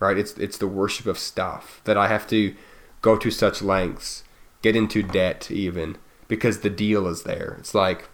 right? 0.00 0.16
It's 0.16 0.32
it's 0.38 0.56
the 0.56 0.66
worship 0.66 1.04
of 1.06 1.18
stuff 1.18 1.82
that 1.84 1.98
I 1.98 2.08
have 2.08 2.26
to 2.28 2.54
go 3.02 3.16
to 3.16 3.30
such 3.30 3.60
lengths, 3.60 4.24
get 4.62 4.74
into 4.76 5.02
debt 5.02 5.50
even 5.50 5.96
because 6.28 6.60
the 6.60 6.70
deal 6.70 7.06
is 7.06 7.24
there. 7.24 7.56
It's 7.58 7.74
like, 7.74 8.08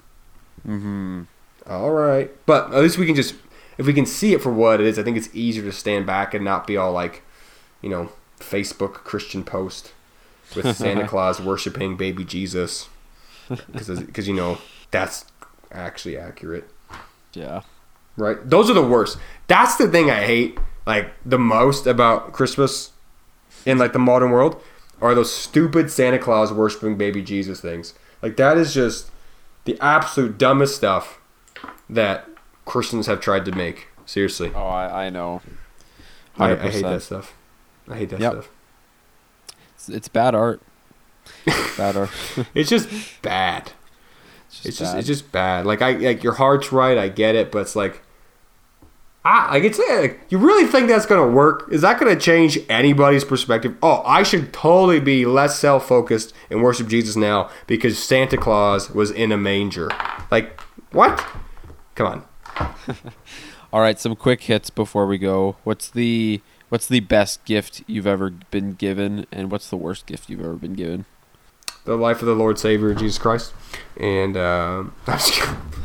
Mm-hmm. 0.67 1.23
all 1.69 1.91
right, 1.91 2.31
but 2.47 2.73
at 2.73 2.81
least 2.83 2.97
we 2.97 3.05
can 3.07 3.15
just 3.15 3.35
if 3.77 3.87
we 3.87 3.93
can 3.93 4.07
see 4.07 4.33
it 4.33 4.41
for 4.43 4.53
what 4.53 4.81
it 4.81 4.87
is. 4.87 4.99
I 4.99 5.03
think 5.03 5.17
it's 5.17 5.35
easier 5.35 5.65
to 5.65 5.73
stand 5.73 6.07
back 6.07 6.33
and 6.33 6.45
not 6.45 6.67
be 6.67 6.77
all 6.77 6.93
like, 6.93 7.23
you 7.83 7.91
know, 7.91 8.11
Facebook 8.39 8.95
Christian 8.95 9.45
post 9.45 9.93
with 10.57 10.75
Santa 10.77 11.07
Claus 11.07 11.41
worshiping 11.41 11.97
baby 11.97 12.25
Jesus 12.25 12.89
because 13.73 14.29
you 14.29 14.35
know 14.35 14.59
that's 14.91 15.25
actually 15.73 16.17
accurate. 16.17 16.69
Yeah. 17.33 17.63
Right? 18.17 18.39
Those 18.49 18.71
are 18.71 18.75
the 18.75 18.87
worst. 18.87 19.19
That's 19.49 19.77
the 19.77 19.89
thing 19.89 20.11
I 20.11 20.23
hate 20.23 20.59
like 20.87 21.11
the 21.25 21.39
most 21.39 21.87
about 21.87 22.33
Christmas 22.33 22.93
in 23.67 23.79
like 23.79 23.93
the 23.93 23.99
modern 23.99 24.31
world 24.31 24.61
are 25.01 25.15
those 25.15 25.33
stupid 25.35 25.91
Santa 25.91 26.19
Claus 26.19 26.53
worshiping 26.53 26.97
baby 26.97 27.23
Jesus 27.23 27.61
things. 27.61 27.95
Like 28.23 28.37
that 28.37 28.57
is 28.57 28.73
just 28.75 29.11
the 29.65 29.79
absolute 29.81 30.39
dumbest 30.39 30.77
stuff 30.77 31.21
that 31.91 32.29
Christians 32.65 33.07
have 33.07 33.21
tried 33.21 33.45
to 33.47 33.53
make. 33.53 33.89
Seriously. 34.07 34.53
Oh, 34.55 34.67
I, 34.67 35.07
I 35.07 35.11
know. 35.11 35.41
I, 36.39 36.53
I 36.53 36.71
hate 36.71 36.83
that 36.83 37.03
stuff. 37.03 37.35
I 37.89 37.97
hate 37.97 38.11
that 38.11 38.21
Yep. 38.21 38.33
stuff. 38.33 38.51
It's, 39.75 39.89
it's 39.89 40.09
bad 40.09 40.35
art. 40.35 40.61
art. 41.79 42.11
It's 42.55 42.71
just 42.71 42.89
bad. 43.23 43.73
It's 44.49 44.67
It's 44.67 44.79
just 44.79 44.97
it's 44.97 45.07
just 45.07 45.33
bad. 45.33 45.67
Like 45.67 45.83
I 45.83 45.93
like 45.93 46.23
your 46.23 46.35
heart's 46.35 46.73
right, 46.73 46.97
I 46.97 47.09
get 47.09 47.35
it, 47.35 47.51
but 47.51 47.61
it's 47.61 47.77
like 47.77 48.03
ah, 49.25 49.49
like 49.53 49.65
it's 49.65 49.79
like, 49.79 50.21
you 50.29 50.39
really 50.39 50.67
think 50.67 50.89
that's 50.89 51.07
gonna 51.07 51.27
work? 51.27 51.69
Is 51.71 51.81
that 51.83 51.99
gonna 51.99 52.17
change 52.17 52.59
anybody's 52.69 53.25
perspective? 53.25 53.77
Oh, 53.83 54.03
I 54.05 54.23
should 54.23 54.53
totally 54.53 55.01
be 55.01 55.25
less 55.27 55.59
self 55.59 55.89
focused 55.89 56.33
and 56.51 56.63
worship 56.63 56.89
Jesus 56.89 57.17
now 57.17 57.51
because 57.67 58.03
Santa 58.03 58.37
Claus 58.37 58.91
was 58.91 59.11
in 59.11 59.33
a 59.33 59.37
manger. 59.37 59.91
Like 60.31 60.61
what? 60.93 61.25
Come 61.95 62.07
on. 62.07 62.77
All 63.73 63.81
right, 63.81 63.99
some 63.99 64.15
quick 64.15 64.43
hits 64.43 64.71
before 64.71 65.07
we 65.07 65.19
go. 65.19 65.57
What's 65.65 65.91
the 65.91 66.41
what's 66.69 66.87
the 66.87 67.01
best 67.01 67.45
gift 67.45 67.83
you've 67.87 68.07
ever 68.07 68.31
been 68.31 68.75
given, 68.75 69.27
and 69.33 69.51
what's 69.51 69.69
the 69.69 69.77
worst 69.77 70.07
gift 70.07 70.31
you've 70.31 70.41
ever 70.41 70.55
been 70.55 70.75
given? 70.75 71.07
The 71.85 71.97
life 71.97 72.21
of 72.21 72.27
the 72.27 72.35
Lord 72.35 72.59
Savior 72.59 72.95
Jesus 72.95 73.19
Christ. 73.19 73.53
And 73.97 74.37
um 74.37 74.95
I'm 75.07 75.21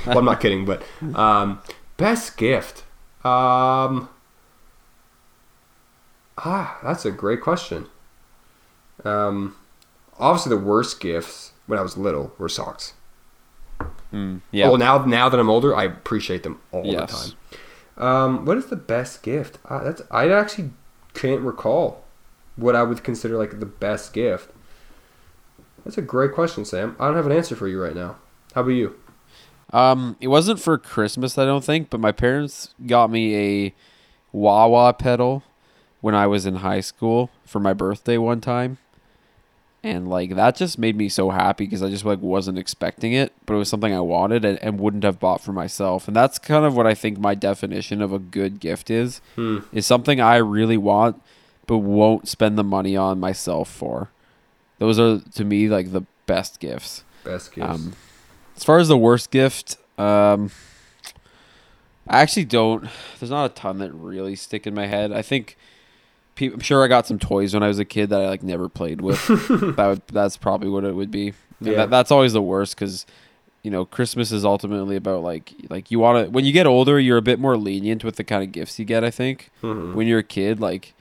well, 0.06 0.20
I'm 0.20 0.26
not 0.26 0.40
kidding, 0.40 0.66
but 0.66 0.84
um, 1.16 1.62
best 1.98 2.38
gift. 2.38 2.84
Um, 3.24 4.10
ah, 6.38 6.80
that's 6.84 7.06
a 7.06 7.12
great 7.12 7.42
question. 7.42 7.88
Um, 9.04 9.56
obviously, 10.18 10.50
the 10.50 10.62
worst 10.62 11.00
gifts 11.00 11.52
when 11.68 11.78
I 11.78 11.82
was 11.82 11.98
little 11.98 12.34
were 12.38 12.50
socks. 12.50 12.94
Mm, 14.14 14.42
yeah. 14.52 14.68
Well, 14.68 14.78
now 14.78 15.06
now 15.06 15.30
that 15.30 15.40
I'm 15.40 15.50
older, 15.50 15.76
I 15.76 15.84
appreciate 15.84 16.44
them 16.44 16.60
all 16.72 16.84
the 16.84 17.06
time. 17.06 17.32
Um, 17.98 18.46
what 18.46 18.58
is 18.58 18.68
the 18.68 18.76
best 18.76 19.22
gift? 19.24 19.60
Uh, 19.66 19.84
that's 19.84 20.02
I 20.10 20.30
actually 20.30 20.72
can't 21.14 21.42
recall 21.42 22.04
what 22.56 22.76
I 22.76 22.84
would 22.84 23.04
consider 23.04 23.38
like 23.38 23.60
the 23.60 23.66
best 23.66 24.14
gift. 24.14 24.52
That's 25.84 25.98
a 25.98 26.02
great 26.02 26.34
question, 26.34 26.66
Sam. 26.66 26.96
I 27.00 27.08
don't 27.08 27.16
have 27.16 27.26
an 27.26 27.32
answer 27.32 27.56
for 27.56 27.68
you 27.68 27.82
right 27.82 27.96
now. 27.96 28.18
How 28.54 28.62
about 28.62 28.72
you? 28.72 28.96
Um, 29.72 30.16
it 30.20 30.28
wasn't 30.28 30.60
for 30.60 30.78
Christmas, 30.78 31.38
I 31.38 31.46
don't 31.46 31.64
think, 31.64 31.90
but 31.90 32.00
my 32.00 32.12
parents 32.12 32.74
got 32.86 33.12
me 33.12 33.36
a 33.68 33.76
wah-wah 34.32 34.92
pedal 34.94 35.44
when 36.02 36.16
I 36.16 36.28
was 36.28 36.46
in 36.46 36.56
high 36.56 36.80
school 36.80 37.30
for 37.46 37.60
my 37.60 37.74
birthday 37.74 38.18
one 38.18 38.42
time. 38.42 38.78
And 39.82 40.10
like 40.10 40.36
that 40.36 40.58
just 40.58 40.78
made 40.78 40.98
me 40.98 41.08
so 41.08 41.30
happy 41.30 41.66
because 41.66 41.82
I 41.82 41.90
just 41.90 42.04
like 42.04 42.20
wasn't 42.20 42.58
expecting 42.58 43.14
it, 43.14 43.32
but 43.46 43.54
it 43.54 43.58
was 43.58 43.70
something 43.70 43.94
I 43.94 44.02
wanted 44.02 44.44
and, 44.44 44.58
and 44.62 44.80
wouldn't 44.80 45.04
have 45.04 45.20
bought 45.20 45.42
for 45.42 45.54
myself. 45.54 46.08
And 46.08 46.16
that's 46.16 46.38
kind 46.38 46.66
of 46.66 46.76
what 46.76 46.86
I 46.86 46.94
think 46.94 47.18
my 47.18 47.34
definition 47.34 48.02
of 48.02 48.12
a 48.12 48.20
good 48.20 48.60
gift 48.60 48.90
is. 48.90 49.22
Hmm. 49.36 49.60
Is 49.72 49.86
something 49.86 50.20
I 50.20 50.38
really 50.38 50.78
want 50.78 51.22
but 51.66 51.78
won't 51.78 52.28
spend 52.28 52.58
the 52.58 52.64
money 52.64 52.98
on 52.98 53.20
myself 53.20 53.70
for. 53.70 54.10
Those 54.80 55.00
are 55.00 55.20
to 55.20 55.46
me 55.46 55.70
like 55.70 55.92
the 55.92 56.02
best 56.26 56.60
gifts. 56.60 57.04
Best 57.24 57.54
gifts. 57.54 57.68
Um, 57.70 57.94
as 58.58 58.64
far 58.64 58.80
as 58.80 58.88
the 58.88 58.98
worst 58.98 59.30
gift, 59.32 59.78
um, 59.98 60.52
I 62.08 62.22
actually 62.22 62.46
don't. 62.46 62.88
There's 63.20 63.30
not 63.30 63.46
a 63.52 63.54
ton 63.54 63.78
that 63.80 63.92
really 63.94 64.36
stick 64.36 64.66
in 64.66 64.74
my 64.74 64.88
head. 64.88 65.12
I 65.12 65.22
think 65.22 65.58
peop 66.36 66.54
I'm 66.54 66.60
sure 66.60 66.84
I 66.84 66.88
got 66.88 67.06
some 67.06 67.20
toys 67.20 67.54
when 67.54 67.62
I 67.64 67.68
was 67.68 67.80
a 67.80 67.86
kid 67.86 68.10
that 68.10 68.22
I 68.22 68.30
like 68.30 68.44
never 68.44 68.68
played 68.70 69.02
with. 69.02 69.26
that 69.28 69.88
would 69.88 70.02
that's 70.08 70.38
probably 70.38 70.70
what 70.70 70.84
it 70.84 70.96
would 70.96 71.12
be. 71.12 71.34
Yeah. 71.62 71.76
That, 71.76 71.90
that's 71.90 72.12
always 72.12 72.34
the 72.34 72.42
worst 72.42 72.76
because 72.76 73.06
you 73.64 73.70
know 73.70 73.86
Christmas 73.86 74.32
is 74.32 74.46
ultimately 74.46 74.96
about 74.96 75.22
like 75.22 75.54
like 75.70 75.92
you 75.92 76.00
want 76.00 76.26
to 76.26 76.32
when 76.32 76.46
you 76.46 76.54
get 76.54 76.66
older 76.66 77.00
you're 77.00 77.18
a 77.18 77.22
bit 77.22 77.40
more 77.40 77.58
lenient 77.58 78.04
with 78.04 78.16
the 78.16 78.24
kind 78.24 78.42
of 78.44 78.52
gifts 78.52 78.80
you 78.80 78.86
get. 78.86 79.04
I 79.04 79.12
think 79.12 79.52
Mhm. 79.62 79.94
when 79.94 80.08
you're 80.08 80.20
a 80.20 80.24
kid, 80.24 80.60
like 80.60 80.94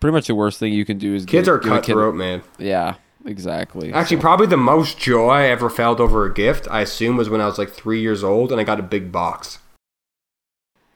pretty 0.00 0.12
much 0.12 0.26
the 0.26 0.34
worst 0.34 0.58
thing 0.58 0.72
you 0.72 0.84
can 0.84 0.98
do 0.98 1.14
is 1.14 1.24
Kids 1.24 1.46
give- 1.46 1.54
are 1.54 1.58
give 1.58 1.72
a 1.72 1.76
kid- 1.80 1.86
cutthroat, 1.94 2.14
man. 2.14 2.42
Yeah, 2.58 2.94
exactly. 3.24 3.92
Actually, 3.92 4.18
probably 4.18 4.46
the 4.46 4.56
most 4.56 4.98
joy 4.98 5.30
I 5.30 5.42
ever 5.46 5.68
felt 5.70 6.00
over 6.00 6.24
a 6.24 6.32
gift, 6.32 6.66
I 6.70 6.80
assume, 6.82 7.16
was 7.16 7.28
when 7.30 7.40
I 7.40 7.46
was 7.46 7.58
like 7.58 7.70
three 7.70 8.00
years 8.00 8.22
old 8.24 8.52
and 8.52 8.60
I 8.60 8.64
got 8.64 8.78
a 8.80 8.82
big 8.84 9.10
box. 9.12 9.58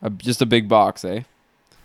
A- 0.02 0.10
just 0.10 0.40
a 0.40 0.46
big 0.46 0.68
box, 0.68 1.04
eh? 1.04 1.22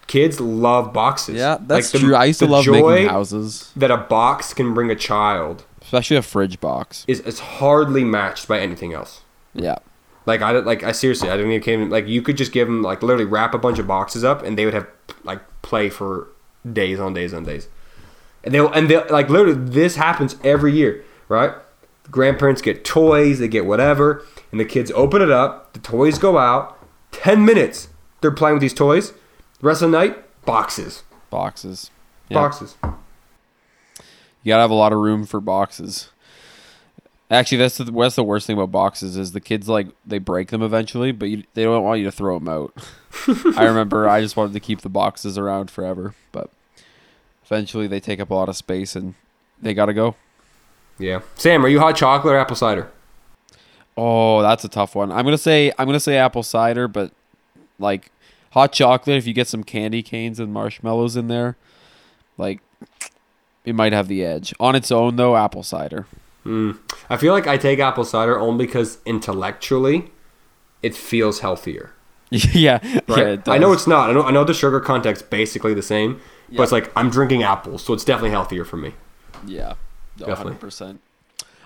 Kids 0.08 0.40
love 0.40 0.94
boxes. 0.94 1.36
Yeah, 1.36 1.58
that's 1.60 1.92
Like, 1.94 2.02
the- 2.02 2.08
true. 2.08 2.16
I 2.16 2.26
used 2.26 2.40
to 2.40 2.46
love 2.48 2.64
joy 2.64 2.82
making 2.82 3.10
houses, 3.10 3.72
That 3.76 3.92
a 3.92 3.98
box 3.98 4.54
can 4.54 4.74
bring 4.74 4.92
a 4.92 4.96
child 4.96 5.64
especially 5.82 6.18
a 6.18 6.22
fridge 6.22 6.60
box. 6.60 7.06
is, 7.08 7.20
is 7.22 7.40
hardly 7.40 8.04
matched 8.04 8.48
by 8.48 8.60
anything 8.60 8.94
else. 8.94 9.22
Yeah, 9.54 9.76
Like 10.26 10.42
I 10.42 10.52
like 10.52 10.84
I 10.84 10.92
seriously 10.92 11.30
I 11.30 11.38
didn't 11.38 11.52
even 11.52 11.64
came 11.64 11.90
like 11.90 12.08
you 12.08 12.22
could 12.22 12.38
just 12.38 12.52
give 12.52 12.68
them 12.68 12.82
like 12.82 13.02
literally 13.04 13.26
wrap 13.26 13.54
a 13.54 13.58
bunch 13.60 13.78
of 13.80 13.88
boxes 13.88 14.24
up 14.24 14.44
and 14.44 14.58
they 14.58 14.66
would 14.66 14.74
have 14.74 14.88
like 15.24 15.40
play 15.62 15.90
for 15.90 16.28
days 16.72 17.00
on 17.00 17.14
days 17.14 17.34
on 17.34 17.44
days, 17.44 17.68
and 18.44 18.54
they'll 18.54 18.72
and 18.72 18.90
they 18.90 18.98
will 18.98 19.06
like 19.10 19.30
literally 19.30 19.60
this 19.60 19.96
happens 19.96 20.36
every 20.44 20.74
year, 20.74 21.04
right? 21.28 21.54
Grandparents 22.12 22.62
get 22.62 22.86
toys, 22.86 23.40
they 23.40 23.48
get 23.48 23.66
whatever, 23.66 24.24
and 24.52 24.60
the 24.60 24.66
kids 24.66 24.92
open 24.92 25.22
it 25.22 25.32
up. 25.32 25.74
The 25.74 25.80
toys 25.80 26.20
go 26.20 26.38
out. 26.38 26.78
10 27.12 27.46
minutes. 27.46 27.88
They're 28.22 28.30
playing 28.32 28.56
with 28.56 28.62
these 28.62 28.74
toys. 28.74 29.12
The 29.12 29.68
rest 29.68 29.82
of 29.82 29.90
the 29.90 29.98
night, 29.98 30.44
boxes. 30.46 31.04
Boxes. 31.30 31.90
Yeah. 32.30 32.36
Boxes. 32.36 32.76
You 32.84 34.50
gotta 34.50 34.62
have 34.62 34.72
a 34.72 34.76
lot 34.76 34.94
of 34.94 35.00
room 35.00 35.26
for 35.26 35.40
boxes. 35.40 36.10
Actually, 37.32 37.58
that's 37.58 37.78
the 37.78 37.86
that's 37.86 38.16
the 38.16 38.24
worst 38.24 38.46
thing 38.46 38.56
about 38.56 38.72
boxes 38.72 39.18
is 39.18 39.32
the 39.32 39.42
kids 39.42 39.68
like 39.68 39.88
they 40.06 40.20
break 40.20 40.50
them 40.50 40.62
eventually, 40.62 41.12
but 41.12 41.28
you, 41.28 41.44
they 41.56 41.64
don't 41.64 41.84
want 41.84 42.00
you 42.00 42.06
to 42.06 42.12
throw 42.12 42.38
them 42.38 42.48
out. 42.48 42.74
I 43.58 43.66
remember 43.66 44.08
I 44.08 44.22
just 44.22 44.38
wanted 44.38 44.54
to 44.54 44.60
keep 44.60 44.82
the 44.82 44.90
boxes 44.90 45.38
around 45.38 45.72
forever, 45.72 46.14
but 46.32 46.52
eventually 47.44 47.88
they 47.88 48.00
take 48.00 48.20
up 48.20 48.30
a 48.30 48.36
lot 48.36 48.48
of 48.48 48.56
space 48.56 48.96
and 48.96 49.16
they 49.60 49.74
gotta 49.74 49.94
go. 49.94 50.16
Yeah. 51.00 51.22
Sam, 51.36 51.66
are 51.66 51.68
you 51.68 51.80
hot 51.80 51.96
chocolate 51.96 52.36
or 52.36 52.38
apple 52.38 52.56
cider? 52.56 52.92
Oh, 53.98 54.44
that's 54.44 54.64
a 54.64 54.70
tough 54.70 54.94
one. 54.94 55.12
I'm 55.12 55.26
gonna 55.26 55.38
say 55.38 55.72
I'm 55.80 55.88
gonna 55.88 56.00
say 56.00 56.18
apple 56.18 56.44
cider, 56.44 56.88
but 56.88 57.12
like 57.80 58.12
hot 58.52 58.72
chocolate. 58.72 59.18
If 59.18 59.26
you 59.26 59.34
get 59.34 59.48
some 59.48 59.64
candy 59.64 60.04
canes 60.04 60.40
and 60.40 60.54
marshmallows 60.54 61.16
in 61.16 61.28
there, 61.28 61.58
like 62.38 62.62
it 63.64 63.74
might 63.74 63.94
have 63.94 64.08
the 64.08 64.24
edge. 64.24 64.54
On 64.60 64.76
its 64.76 64.92
own, 64.92 65.16
though, 65.16 65.36
apple 65.36 65.64
cider. 65.64 66.06
Mm. 66.46 66.78
I 67.10 67.18
feel 67.18 67.34
like 67.34 67.48
I 67.48 67.58
take 67.58 67.80
apple 67.80 68.06
cider 68.06 68.40
only 68.40 68.66
because 68.68 69.00
intellectually, 69.06 70.12
it 70.84 70.96
feels 70.96 71.40
healthier. 71.40 71.92
yeah, 72.30 72.80
Right? 73.08 73.40
yeah. 73.46 73.54
I 73.54 73.58
know 73.58 73.72
it's 73.74 73.88
not. 73.88 74.10
I 74.10 74.14
know, 74.14 74.24
I 74.24 74.32
know 74.32 74.44
the 74.44 74.54
sugar 74.54 74.80
content's 74.80 75.22
basically 75.22 75.74
the 75.74 75.82
same, 75.82 76.20
Yeah. 76.50 76.58
but 76.58 76.64
it's 76.64 76.72
like 76.72 76.92
I'm 76.96 77.10
drinking 77.10 77.44
apples, 77.44 77.84
so 77.84 77.94
it's 77.94 78.04
definitely 78.06 78.32
healthier 78.32 78.64
for 78.66 78.78
me. 78.78 78.94
Yeah, 79.46 79.74
Definitely. 80.18 80.44
hundred 80.44 80.60
percent. 80.60 81.02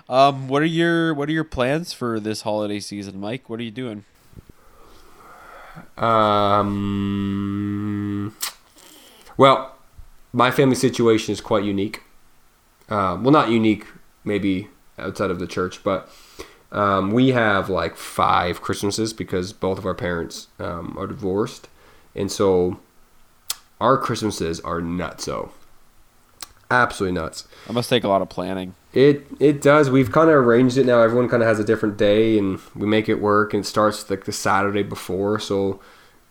Um, 0.07 0.47
what 0.47 0.61
are 0.61 0.65
your 0.65 1.13
what 1.13 1.29
are 1.29 1.31
your 1.33 1.43
plans 1.43 1.93
for 1.93 2.19
this 2.19 2.41
holiday 2.41 2.79
season, 2.79 3.19
Mike? 3.19 3.49
What 3.49 3.59
are 3.59 3.63
you 3.63 3.71
doing? 3.71 4.05
Um, 6.99 8.35
well, 9.37 9.75
my 10.33 10.51
family 10.51 10.75
situation 10.75 11.31
is 11.33 11.41
quite 11.41 11.63
unique. 11.63 12.03
Um, 12.89 13.23
well, 13.23 13.31
not 13.31 13.49
unique, 13.49 13.85
maybe 14.23 14.67
outside 14.97 15.31
of 15.31 15.39
the 15.39 15.47
church, 15.47 15.83
but 15.83 16.09
um, 16.71 17.11
we 17.11 17.29
have 17.29 17.69
like 17.69 17.95
five 17.95 18.61
Christmases 18.61 19.13
because 19.13 19.53
both 19.53 19.77
of 19.77 19.85
our 19.85 19.95
parents 19.95 20.47
um, 20.59 20.95
are 20.97 21.07
divorced, 21.07 21.67
and 22.15 22.31
so 22.31 22.79
our 23.81 23.97
Christmases 23.97 24.59
are 24.61 24.81
nuts. 24.81 25.25
nutso, 25.25 25.49
absolutely 26.69 27.19
nuts. 27.19 27.47
That 27.67 27.73
must 27.73 27.89
take 27.89 28.03
a 28.03 28.07
lot 28.07 28.21
of 28.21 28.29
planning. 28.29 28.75
It 28.93 29.25
it 29.39 29.61
does. 29.61 29.89
We've 29.89 30.11
kind 30.11 30.29
of 30.29 30.35
arranged 30.35 30.77
it 30.77 30.85
now. 30.85 31.01
Everyone 31.01 31.27
kind 31.27 31.41
of 31.41 31.49
has 31.49 31.59
a 31.59 31.63
different 31.63 31.97
day, 31.97 32.37
and 32.37 32.59
we 32.75 32.87
make 32.87 33.09
it 33.09 33.15
work. 33.15 33.53
And 33.53 33.63
it 33.63 33.67
starts 33.67 34.07
like 34.09 34.25
the 34.25 34.31
Saturday 34.31 34.83
before. 34.83 35.39
So, 35.39 35.79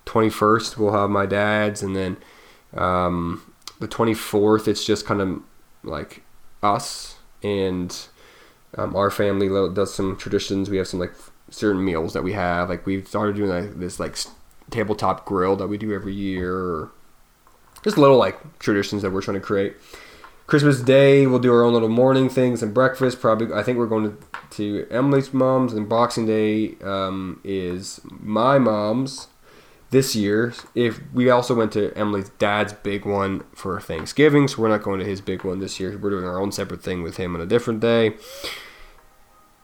twenty 0.05 0.31
first 0.31 0.79
we'll 0.79 0.93
have 0.93 1.11
my 1.11 1.27
dad's, 1.27 1.83
and 1.83 1.97
then 1.97 2.17
um, 2.75 3.53
the 3.81 3.89
twenty 3.89 4.15
fourth 4.15 4.69
it's 4.69 4.85
just 4.85 5.05
kind 5.05 5.21
of 5.21 5.41
like 5.83 6.23
us 6.63 7.18
and 7.43 7.97
um, 8.77 8.95
our 8.95 9.11
family 9.11 9.49
does 9.75 9.95
some 9.95 10.17
traditions. 10.17 10.71
We 10.71 10.77
have 10.77 10.89
some 10.89 11.01
like 11.01 11.15
certain 11.51 11.85
meals 11.85 12.13
that 12.13 12.23
we 12.23 12.33
have. 12.33 12.69
Like 12.69 12.87
we've 12.87 13.07
started 13.07 13.37
doing 13.37 13.51
like 13.51 13.79
this 13.79 13.99
like 13.99 14.17
tabletop 14.71 15.25
grill 15.25 15.57
that 15.57 15.69
we 15.69 15.79
do 15.79 15.93
every 15.93 16.15
year. 16.15 16.89
Just 17.83 17.97
little 17.97 18.17
like 18.17 18.59
traditions 18.59 19.03
that 19.03 19.11
we're 19.11 19.23
trying 19.23 19.37
to 19.37 19.41
create. 19.41 19.77
Christmas 20.47 20.81
Day, 20.81 21.27
we'll 21.27 21.39
do 21.39 21.53
our 21.53 21.63
own 21.63 21.75
little 21.75 21.91
morning 21.91 22.31
things 22.31 22.63
and 22.63 22.73
breakfast. 22.73 23.21
Probably, 23.21 23.53
I 23.53 23.63
think 23.63 23.77
we're 23.77 23.87
going 23.87 24.17
to, 24.17 24.19
to 24.53 24.87
Emily's 24.91 25.35
mom's, 25.35 25.75
and 25.75 25.87
Boxing 25.87 26.25
Day 26.25 26.75
um, 26.83 27.39
is 27.45 28.01
my 28.09 28.59
mom's 28.59 29.29
this 29.91 30.15
year. 30.15 30.53
If 30.75 31.01
we 31.15 31.31
also 31.31 31.55
went 31.55 31.73
to 31.73 31.93
Emily's 31.97 32.29
dad's 32.39 32.73
big 32.73 33.05
one 33.07 33.45
for 33.55 33.81
Thanksgiving, 33.81 34.49
so 34.49 34.63
we're 34.63 34.69
not 34.69 34.83
going 34.83 34.99
to 35.01 35.05
his 35.07 35.21
big 35.21 35.45
one 35.45 35.59
this 35.61 35.79
year. 35.81 35.97
We're 35.97 36.11
doing 36.11 36.25
our 36.25 36.41
own 36.41 36.53
separate 36.53 36.83
thing 36.83 37.03
with 37.03 37.17
him 37.17 37.35
on 37.35 37.41
a 37.41 37.47
different 37.47 37.81
day. 37.81 38.15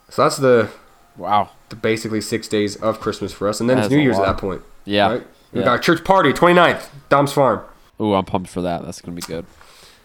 So 0.08 0.22
that's 0.22 0.36
the, 0.36 0.68
Wow. 1.16 1.50
the 1.68 1.76
basically 1.76 2.20
six 2.20 2.48
days 2.48 2.76
of 2.76 3.00
Christmas 3.00 3.32
for 3.32 3.48
us, 3.48 3.60
and 3.60 3.68
then 3.68 3.76
That 3.78 3.86
it's 3.86 3.92
New 3.92 4.00
Year's 4.00 4.18
at 4.18 4.24
that 4.26 4.38
point. 4.38 4.62
Yeah. 4.84 5.08
right? 5.10 5.26
We 5.52 5.60
Yeah. 5.60 5.66
got 5.66 5.70
our 5.72 5.78
church 5.78 6.04
party 6.04 6.32
29th, 6.32 6.88
Dom's 7.08 7.32
Farm. 7.32 7.60
Oh, 8.00 8.14
I'm 8.14 8.24
pumped 8.24 8.50
for 8.50 8.60
that. 8.62 8.84
That's 8.84 9.00
gonna 9.00 9.14
be 9.14 9.22
good. 9.22 9.44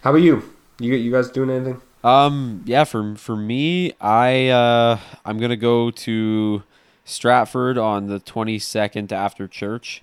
How 0.02 0.10
about 0.10 0.22
you? 0.22 0.42
You 0.78 0.94
you 0.94 1.10
guys 1.10 1.28
doing 1.30 1.50
anything? 1.50 1.80
Um, 2.04 2.62
yeah, 2.64 2.84
for 2.84 3.14
for 3.16 3.36
me, 3.36 3.92
I 4.00 4.48
uh, 4.48 4.98
I'm 5.24 5.38
gonna 5.38 5.56
go 5.56 5.90
to 5.90 6.62
Stratford 7.04 7.76
on 7.76 8.06
the 8.06 8.20
22nd 8.20 9.12
after 9.12 9.48
church. 9.48 10.02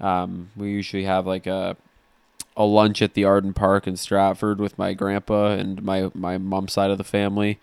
Um, 0.00 0.50
we 0.56 0.70
usually 0.70 1.04
have 1.04 1.26
like 1.26 1.46
a 1.46 1.76
a 2.56 2.64
lunch 2.64 3.00
at 3.00 3.14
the 3.14 3.24
Arden 3.24 3.54
Park 3.54 3.86
in 3.86 3.96
Stratford 3.96 4.60
with 4.60 4.76
my 4.78 4.92
grandpa 4.94 5.52
and 5.52 5.82
my 5.82 6.10
my 6.14 6.38
mom's 6.38 6.72
side 6.72 6.90
of 6.90 6.98
the 6.98 7.04
family. 7.04 7.58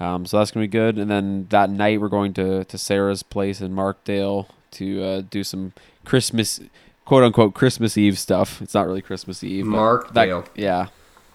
Um, 0.00 0.26
so 0.26 0.38
that's 0.38 0.50
gonna 0.50 0.64
be 0.64 0.68
good. 0.68 0.98
And 0.98 1.10
then 1.10 1.46
that 1.50 1.70
night 1.70 2.00
we're 2.00 2.08
going 2.08 2.32
to 2.34 2.64
to 2.64 2.78
Sarah's 2.78 3.22
place 3.22 3.60
in 3.60 3.72
Markdale 3.74 4.48
to 4.72 5.02
uh, 5.04 5.22
do 5.30 5.44
some 5.44 5.72
Christmas 6.04 6.60
quote 7.04 7.22
unquote 7.22 7.54
Christmas 7.54 7.96
Eve 7.96 8.18
stuff. 8.18 8.60
It's 8.60 8.74
not 8.74 8.86
really 8.86 9.02
Christmas 9.02 9.44
Eve. 9.44 9.64
but 9.70 10.12
that- 10.14 10.28
Markdale. 10.28 10.46
yeah. 10.56 10.88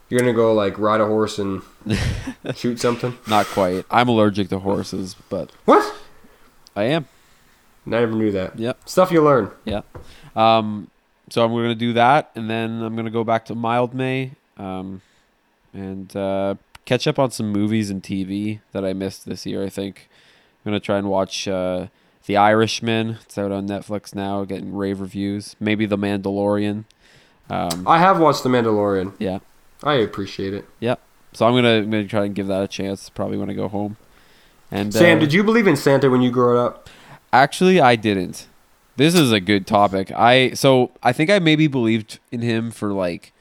You're 0.09 0.19
gonna 0.19 0.33
go 0.33 0.53
like 0.55 0.77
ride 0.79 1.01
a 1.01 1.05
horse 1.05 1.37
and 1.37 1.61
shoot 2.55 2.79
something? 2.79 3.15
Not 3.27 3.45
quite. 3.45 3.85
I'm 3.91 4.09
allergic 4.09 4.49
to 4.49 4.57
horses, 4.59 5.15
but 5.29 5.51
What? 5.65 5.95
I 6.75 6.83
am. 6.85 7.07
I 7.85 7.89
never 7.89 8.11
knew 8.13 8.31
that. 8.31 8.57
Yep. 8.59 8.87
Stuff 8.87 9.11
you 9.11 9.21
learn. 9.23 9.51
Yeah. 9.65 9.81
Um, 10.35 10.89
so 11.29 11.43
I'm 11.43 11.51
gonna 11.51 11.75
do 11.75 11.93
that, 11.93 12.31
and 12.35 12.49
then 12.49 12.81
I'm 12.81 12.95
gonna 12.95 13.09
go 13.09 13.23
back 13.23 13.45
to 13.45 13.55
Mildmay, 13.55 14.31
um, 14.57 15.01
and 15.73 16.15
uh, 16.15 16.55
catch 16.85 17.07
up 17.07 17.19
on 17.19 17.31
some 17.31 17.51
movies 17.51 17.89
and 17.89 18.01
TV 18.01 18.59
that 18.71 18.83
I 18.83 18.93
missed 18.93 19.25
this 19.25 19.45
year. 19.45 19.63
I 19.63 19.69
think 19.69 20.09
I'm 20.65 20.71
gonna 20.71 20.79
try 20.79 20.97
and 20.97 21.07
watch 21.09 21.47
uh, 21.47 21.87
The 22.25 22.37
Irishman. 22.37 23.17
It's 23.23 23.37
out 23.37 23.51
on 23.51 23.67
Netflix 23.67 24.13
now, 24.15 24.43
getting 24.45 24.75
rave 24.75 24.99
reviews. 25.01 25.55
Maybe 25.59 25.85
The 25.85 25.97
Mandalorian. 25.97 26.85
Um, 27.49 27.87
I 27.87 27.97
have 27.99 28.19
watched 28.19 28.43
The 28.43 28.49
Mandalorian. 28.49 29.13
yeah. 29.19 29.39
I 29.81 29.93
appreciate 29.95 30.53
it. 30.53 30.65
Yeah. 30.79 30.95
So 31.33 31.47
I'm 31.47 31.53
gonna 31.55 31.77
I'm 31.77 31.89
gonna 31.91 32.05
try 32.07 32.25
and 32.25 32.35
give 32.35 32.47
that 32.47 32.61
a 32.63 32.67
chance. 32.67 33.09
Probably 33.09 33.37
when 33.37 33.49
I 33.49 33.53
go 33.53 33.67
home. 33.69 33.97
And 34.71 34.93
Sam, 34.93 35.17
uh, 35.17 35.21
did 35.21 35.31
you 35.33 35.43
believe 35.43 35.67
in 35.67 35.75
Santa 35.75 36.09
when 36.09 36.21
you 36.21 36.31
grew 36.31 36.57
up? 36.59 36.89
Actually, 37.31 37.79
I 37.79 37.95
didn't. 37.95 38.47
This 38.95 39.15
is 39.15 39.31
a 39.31 39.39
good 39.39 39.65
topic. 39.65 40.11
I 40.11 40.51
so 40.51 40.91
I 41.01 41.13
think 41.13 41.29
I 41.29 41.39
maybe 41.39 41.67
believed 41.67 42.19
in 42.31 42.41
him 42.41 42.71
for 42.71 42.91
like 42.91 43.33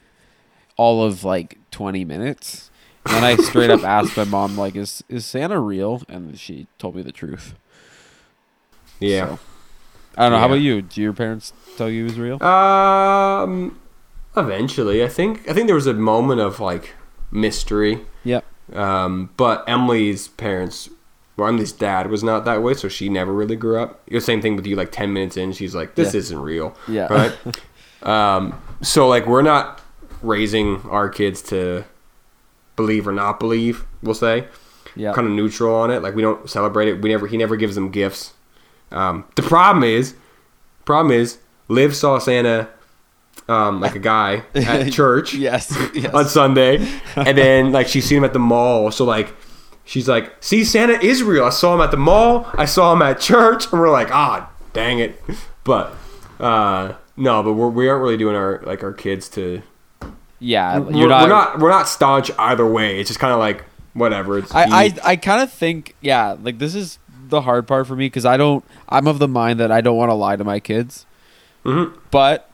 all 0.77 1.03
of 1.03 1.23
like 1.23 1.57
20 1.71 2.05
minutes. 2.05 2.71
And 3.05 3.25
I 3.25 3.35
straight 3.37 3.69
up 3.69 3.83
asked 3.83 4.15
my 4.15 4.23
mom 4.23 4.57
like 4.57 4.75
is 4.75 5.03
is 5.09 5.25
Santa 5.25 5.59
real? 5.59 6.01
And 6.07 6.39
she 6.39 6.67
told 6.77 6.95
me 6.95 7.01
the 7.01 7.11
truth. 7.11 7.55
Yeah. 8.99 9.35
So, 9.35 9.39
I 10.17 10.23
don't 10.23 10.33
know. 10.33 10.39
How 10.39 10.45
about 10.45 10.55
you? 10.55 10.81
Do 10.81 11.01
your 11.01 11.13
parents 11.13 11.53
tell 11.77 11.89
you 11.89 11.99
he 11.99 12.03
was 12.03 12.19
real? 12.19 12.43
Um, 12.43 13.79
eventually, 14.35 15.03
I 15.03 15.07
think. 15.07 15.49
I 15.49 15.53
think 15.53 15.67
there 15.67 15.75
was 15.75 15.87
a 15.87 15.93
moment 15.93 16.41
of 16.41 16.59
like 16.59 16.95
mystery. 17.31 18.01
Yep. 18.23 18.45
Um, 18.73 19.29
but 19.37 19.63
Emily's 19.67 20.27
parents, 20.27 20.89
Emily's 21.47 21.71
dad 21.71 22.09
was 22.09 22.23
not 22.23 22.45
that 22.45 22.61
way, 22.63 22.73
so 22.73 22.87
she 22.87 23.09
never 23.09 23.31
really 23.33 23.55
grew 23.55 23.79
up. 23.79 24.05
The 24.07 24.19
same 24.19 24.41
thing 24.41 24.55
with 24.55 24.65
you. 24.65 24.75
Like 24.75 24.91
ten 24.91 25.13
minutes 25.13 25.37
in, 25.37 25.51
she's 25.53 25.73
like, 25.75 25.95
"This 25.95 26.13
Yeah. 26.13 26.19
isn't 26.19 26.39
real." 26.39 26.75
Yeah. 26.87 27.07
Right. 27.11 27.35
um, 28.03 28.59
so 28.81 29.07
like 29.07 29.25
we're 29.25 29.41
not 29.41 29.81
raising 30.21 30.81
our 30.89 31.09
kids 31.09 31.41
to 31.43 31.83
believe 32.75 33.07
or 33.07 33.11
not 33.11 33.39
believe. 33.39 33.85
We'll 34.01 34.15
say 34.15 34.47
Yeah. 34.95 35.13
kind 35.13 35.27
of 35.27 35.33
neutral 35.33 35.75
on 35.75 35.91
it. 35.91 36.01
Like 36.01 36.15
we 36.15 36.21
don't 36.21 36.49
celebrate 36.49 36.87
it. 36.87 37.01
We 37.01 37.09
never. 37.09 37.27
He 37.27 37.37
never 37.37 37.55
gives 37.55 37.75
them 37.75 37.91
gifts. 37.91 38.33
Um, 38.91 39.25
the 39.35 39.43
problem 39.43 39.83
is, 39.83 40.15
problem 40.85 41.11
is, 41.15 41.37
Liv 41.67 41.95
saw 41.95 42.17
Santa, 42.17 42.67
um, 43.47 43.79
like 43.81 43.95
a 43.95 43.99
guy 43.99 44.43
at 44.55 44.91
church 44.91 45.33
yes. 45.35 45.71
yes. 45.93 46.11
on 46.13 46.25
Sunday, 46.27 46.77
and 47.15 47.37
then 47.37 47.71
like 47.71 47.87
she's 47.87 48.05
seen 48.05 48.17
him 48.19 48.23
at 48.23 48.33
the 48.33 48.39
mall. 48.39 48.89
So 48.91 49.05
like, 49.05 49.33
she's 49.89 50.07
like, 50.07 50.31
"See, 50.41 50.63
Santa 50.63 50.93
is 51.03 51.23
real. 51.23 51.43
I 51.45 51.49
saw 51.49 51.73
him 51.73 51.81
at 51.81 51.89
the 51.91 51.97
mall. 51.97 52.47
I 52.53 52.65
saw 52.65 52.93
him 52.93 53.01
at 53.01 53.19
church." 53.19 53.71
And 53.71 53.81
we're 53.81 53.89
like, 53.91 54.09
"Ah, 54.11 54.49
dang 54.73 54.99
it!" 54.99 55.19
But 55.65 55.93
uh, 56.39 56.93
no, 57.17 57.43
but 57.43 57.53
we're, 57.53 57.67
we 57.69 57.89
aren't 57.89 58.01
really 58.01 58.17
doing 58.17 58.35
our 58.35 58.61
like 58.63 58.81
our 58.83 58.93
kids 58.93 59.29
to. 59.29 59.61
yeah. 60.39 60.79
We're, 60.79 60.91
You're 60.93 61.09
not, 61.09 61.21
we're 61.23 61.29
not 61.29 61.59
we're 61.59 61.69
not 61.69 61.87
staunch 61.87 62.31
either 62.39 62.65
way. 62.65 62.99
It's 62.99 63.09
just 63.09 63.19
kind 63.19 63.33
of 63.33 63.39
like 63.39 63.65
whatever. 63.93 64.37
It's 64.39 64.53
I, 64.55 64.63
I, 64.63 64.93
I 65.03 65.15
kind 65.15 65.41
of 65.43 65.51
think, 65.51 65.95
yeah, 66.01 66.35
like 66.41 66.57
this 66.59 66.73
is 66.75 66.97
the 67.27 67.41
hard 67.41 67.67
part 67.67 67.85
for 67.87 67.95
me 67.95 68.05
because 68.07 68.25
I 68.25 68.35
don't, 68.37 68.63
I'm 68.87 69.05
of 69.07 69.19
the 69.19 69.27
mind 69.27 69.59
that 69.59 69.71
I 69.71 69.81
don't 69.81 69.97
want 69.97 70.09
to 70.09 70.15
lie 70.15 70.35
to 70.35 70.43
my 70.43 70.59
kids. 70.59 71.05
Mhm. 71.65 71.95
But 72.09 72.49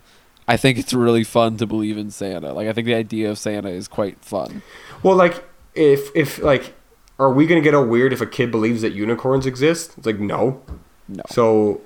I 0.47 0.57
think 0.57 0.77
it's 0.77 0.93
really 0.93 1.23
fun 1.23 1.55
to 1.57 1.65
believe 1.65 1.97
in 1.97 2.11
Santa. 2.11 2.51
Like, 2.53 2.67
I 2.67 2.73
think 2.73 2.85
the 2.85 2.95
idea 2.95 3.29
of 3.31 3.37
Santa 3.37 3.69
is 3.69 3.87
quite 3.87 4.19
fun. 4.25 4.61
Well, 5.03 5.15
like 5.15 5.43
if 5.73 6.09
if 6.15 6.39
like, 6.39 6.73
are 7.19 7.31
we 7.31 7.45
gonna 7.47 7.61
get 7.61 7.73
all 7.73 7.85
weird 7.85 8.13
if 8.13 8.21
a 8.21 8.25
kid 8.25 8.51
believes 8.51 8.81
that 8.81 8.93
unicorns 8.93 9.45
exist? 9.45 9.93
It's 9.97 10.05
like 10.05 10.19
no. 10.19 10.61
No. 11.07 11.23
So 11.29 11.81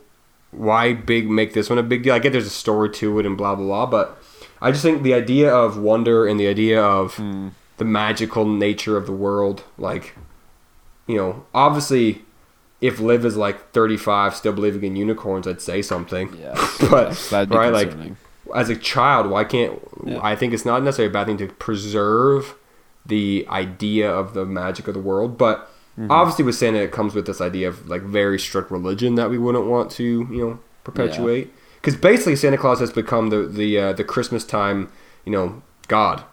why 0.52 0.94
big 0.94 1.30
make 1.30 1.54
this 1.54 1.70
one 1.70 1.78
a 1.80 1.84
big 1.84 2.04
deal? 2.04 2.14
I 2.14 2.20
get 2.20 2.32
there's 2.32 2.48
a 2.48 2.50
story 2.50 2.90
to 2.92 3.20
it 3.20 3.26
and 3.26 3.38
blah 3.38 3.56
blah 3.56 3.66
blah, 3.66 3.86
but 3.86 4.22
I 4.62 4.72
just 4.72 4.84
think 4.84 5.04
the 5.04 5.14
idea 5.14 5.54
of 5.54 5.78
wonder 5.78 6.26
and 6.28 6.40
the 6.40 6.48
idea 6.48 6.82
of 6.82 7.16
Hmm. 7.16 7.50
the 7.78 7.86
magical 7.86 8.46
nature 8.46 8.98
of 8.98 9.06
the 9.06 9.12
world, 9.14 9.64
like, 9.78 10.16
you 11.08 11.16
know, 11.16 11.46
obviously, 11.54 12.24
if 12.82 13.00
Liv 13.00 13.24
is 13.26 13.38
like 13.38 13.72
35, 13.72 14.36
still 14.36 14.52
believing 14.54 14.84
in 14.84 14.96
unicorns, 14.96 15.48
I'd 15.48 15.62
say 15.62 15.82
something. 15.82 16.36
Yes, 16.40 16.78
but 16.90 17.10
yes, 17.10 17.30
that'd 17.30 17.50
be 17.50 17.56
right, 17.56 17.72
like 17.74 17.92
as 18.56 18.70
a 18.70 18.76
child, 18.76 19.30
why 19.30 19.44
can't 19.44 19.80
Yeah. 20.06 20.20
I 20.24 20.36
think 20.36 20.54
it's 20.54 20.66
not 20.66 20.82
necessarily 20.84 21.12
a 21.12 21.14
bad 21.14 21.28
thing 21.28 21.38
to 21.38 21.48
preserve 21.48 22.56
the 23.10 23.46
idea 23.50 24.10
of 24.10 24.34
the 24.34 24.46
magic 24.46 24.88
of 24.88 24.94
the 24.94 25.00
world, 25.02 25.38
but 25.38 25.70
Mm-hmm. 26.00 26.12
obviously 26.12 26.46
with 26.46 26.56
Santa 26.56 26.78
it 26.80 26.94
comes 26.94 27.14
with 27.14 27.26
this 27.26 27.42
idea 27.42 27.68
of 27.68 27.90
like 27.90 28.02
very 28.04 28.40
strict 28.40 28.72
religion 28.72 29.16
that 29.16 29.30
we 29.30 29.38
wouldn't 29.38 29.66
want 29.66 29.92
to 30.00 30.04
you 30.32 30.38
know 30.48 30.60
perpetuate 30.86 31.52
because 31.76 31.98
basically 31.98 32.38
Santa 32.38 32.58
Claus 32.58 32.80
has 32.80 32.90
become 32.94 33.30
the 33.32 33.40
the 33.46 33.78
uh, 33.78 33.92
the 33.94 34.06
Christmas 34.06 34.46
time 34.46 34.90
you 35.26 35.32
know 35.34 35.62
God. 35.90 36.24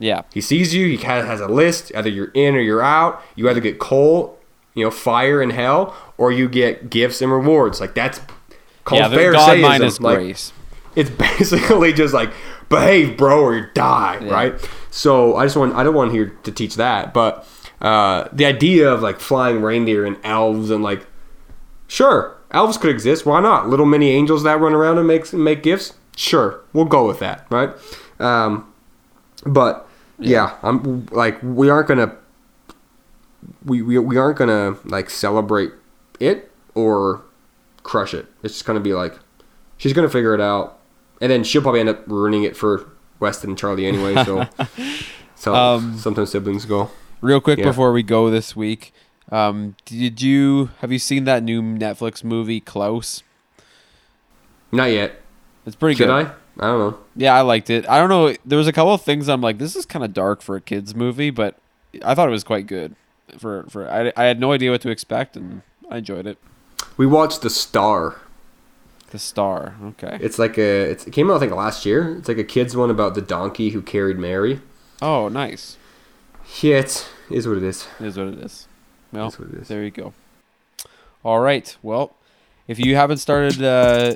Yeah, 0.00 0.22
He 0.34 0.40
sees 0.40 0.74
you. 0.74 0.88
He 0.88 0.96
has 0.96 1.40
a 1.40 1.46
list. 1.46 1.92
Either 1.94 2.08
you're 2.08 2.32
in 2.34 2.56
or 2.56 2.60
you're 2.60 2.82
out. 2.82 3.22
You 3.36 3.48
either 3.48 3.60
get 3.60 3.78
coal, 3.78 4.36
you 4.74 4.82
know, 4.84 4.90
fire 4.90 5.40
and 5.40 5.52
hell, 5.52 5.94
or 6.18 6.32
you 6.32 6.48
get 6.48 6.90
gifts 6.90 7.22
and 7.22 7.30
rewards. 7.30 7.80
Like 7.80 7.94
that's 7.94 8.20
called 8.84 9.02
yeah. 9.02 9.06
The 9.08 9.16
God 9.30 9.46
Pharisaism. 9.50 9.60
minus 9.62 10.00
Like, 10.00 10.18
grace. 10.18 10.52
it's 10.96 11.10
basically 11.26 11.92
just 11.92 12.12
like 12.12 12.32
behave 12.68 13.16
bro 13.16 13.40
or 13.40 13.54
you 13.54 13.66
die 13.74 14.18
Yeah. 14.20 14.32
right 14.32 14.70
so 14.92 15.34
i 15.36 15.44
just 15.44 15.56
want 15.56 15.74
i 15.74 15.82
don't 15.82 15.94
want 15.94 16.12
here 16.12 16.28
to 16.44 16.52
teach 16.52 16.76
that 16.76 17.12
but 17.12 17.48
uh, 17.80 18.28
the 18.32 18.44
idea 18.44 18.88
of 18.88 19.02
like 19.02 19.18
flying 19.18 19.60
reindeer 19.60 20.06
and 20.06 20.16
elves 20.22 20.70
and 20.70 20.84
like 20.84 21.04
sure 21.88 22.36
elves 22.52 22.78
could 22.78 22.90
exist 22.90 23.26
why 23.26 23.40
not? 23.40 23.68
Little 23.68 23.86
mini 23.86 24.10
angels 24.10 24.44
that 24.44 24.60
run 24.60 24.72
around 24.72 24.98
and 24.98 25.08
make 25.08 25.32
make 25.32 25.64
gifts? 25.64 25.94
Sure 26.16 26.60
we'll 26.72 26.84
go 26.84 27.08
with 27.08 27.18
that 27.18 27.44
right? 27.50 27.70
Um, 28.20 28.72
but 29.44 29.88
yeah 30.20 30.56
i'm 30.62 31.06
like 31.06 31.42
we 31.42 31.68
aren't 31.68 31.88
gonna 31.88 32.16
we, 33.64 33.82
we, 33.82 33.98
we 33.98 34.16
aren't 34.16 34.38
gonna 34.38 34.76
like 34.84 35.10
celebrate 35.10 35.72
it 36.20 36.50
or 36.74 37.22
crush 37.82 38.14
it. 38.14 38.26
It's 38.42 38.54
just 38.54 38.64
gonna 38.64 38.80
be 38.80 38.94
like 38.94 39.18
she's 39.76 39.92
gonna 39.92 40.08
figure 40.08 40.34
it 40.34 40.40
out, 40.40 40.78
and 41.20 41.30
then 41.30 41.44
she'll 41.44 41.62
probably 41.62 41.80
end 41.80 41.88
up 41.88 42.06
ruining 42.06 42.44
it 42.44 42.56
for 42.56 42.91
Weston 43.22 43.50
and 43.50 43.58
Charlie 43.58 43.86
anyway. 43.86 44.14
So, 44.24 44.46
so 45.36 45.54
Um, 45.54 45.96
sometimes 45.96 46.30
siblings 46.30 46.66
go. 46.66 46.90
Real 47.22 47.40
quick 47.40 47.58
Yeah. 47.60 47.66
before 47.66 47.92
we 47.92 48.02
go 48.02 48.28
this 48.30 48.54
week, 48.56 48.92
um, 49.30 49.76
did 49.86 50.20
you 50.20 50.70
have 50.80 50.90
you 50.92 50.98
seen 50.98 51.24
that 51.24 51.42
new 51.42 51.62
Netflix 51.62 52.22
movie 52.24 52.60
Klaus? 52.60 53.22
Not 54.72 54.86
yet. 54.90 55.20
It's 55.64 55.76
pretty 55.76 55.96
Should 55.96 56.08
good. 56.08 56.26
I? 56.26 56.32
I 56.58 56.66
don't 56.66 56.78
know. 56.80 56.98
Yeah, 57.16 57.34
I 57.34 57.40
liked 57.42 57.70
it. 57.70 57.88
I 57.88 57.98
don't 57.98 58.08
know. 58.10 58.34
There 58.44 58.58
was 58.58 58.66
a 58.68 58.72
couple 58.72 58.92
of 58.92 59.02
things 59.02 59.28
I'm 59.28 59.40
like, 59.40 59.58
this 59.58 59.74
is 59.76 59.86
kind 59.86 60.04
of 60.04 60.12
dark 60.12 60.42
for 60.42 60.56
a 60.56 60.60
kids 60.60 60.94
movie, 60.94 61.30
but 61.30 61.56
I 62.04 62.14
thought 62.14 62.28
it 62.28 62.32
was 62.32 62.44
quite 62.44 62.66
good. 62.66 62.94
For 63.38 63.64
for 63.70 63.88
I, 63.88 64.12
I 64.16 64.24
had 64.24 64.38
no 64.40 64.52
idea 64.52 64.70
what 64.72 64.80
to 64.82 64.90
expect, 64.90 65.36
and 65.36 65.62
I 65.90 65.98
enjoyed 65.98 66.26
it. 66.26 66.36
We 66.96 67.06
watched 67.06 67.40
The 67.42 67.48
Star. 67.50 68.16
The 69.12 69.18
Star. 69.18 69.74
Okay. 69.84 70.18
It's 70.20 70.38
like 70.38 70.56
a. 70.56 70.90
It's, 70.90 71.06
it 71.06 71.10
came 71.10 71.30
out 71.30 71.36
I 71.36 71.40
think 71.40 71.52
last 71.52 71.84
year. 71.84 72.16
It's 72.16 72.28
like 72.28 72.38
a 72.38 72.44
kids 72.44 72.74
one 72.74 72.90
about 72.90 73.14
the 73.14 73.20
donkey 73.20 73.68
who 73.70 73.82
carried 73.82 74.18
Mary. 74.18 74.60
Oh, 75.02 75.28
nice. 75.28 75.76
Yeah, 76.62 76.78
it 76.78 77.06
is 77.30 77.46
what 77.46 77.58
it 77.58 77.62
is. 77.62 77.86
It 78.00 78.06
is 78.06 78.16
what 78.16 78.28
it 78.28 78.38
is. 78.38 78.66
Well, 79.12 79.28
it 79.28 79.60
is. 79.60 79.68
there 79.68 79.84
you 79.84 79.90
go. 79.90 80.14
All 81.22 81.40
right. 81.40 81.76
Well, 81.82 82.16
if 82.66 82.78
you 82.78 82.96
haven't 82.96 83.18
started 83.18 83.62
uh, 83.62 84.14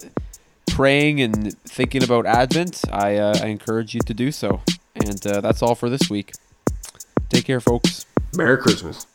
praying 0.70 1.20
and 1.20 1.56
thinking 1.60 2.02
about 2.02 2.24
Advent, 2.24 2.82
I, 2.90 3.16
uh, 3.16 3.38
I 3.42 3.46
encourage 3.48 3.94
you 3.94 4.00
to 4.00 4.14
do 4.14 4.32
so. 4.32 4.62
And 4.94 5.26
uh, 5.26 5.42
that's 5.42 5.62
all 5.62 5.74
for 5.74 5.90
this 5.90 6.08
week. 6.08 6.32
Take 7.28 7.44
care, 7.44 7.60
folks. 7.60 8.06
Merry 8.34 8.56
Christmas. 8.56 9.06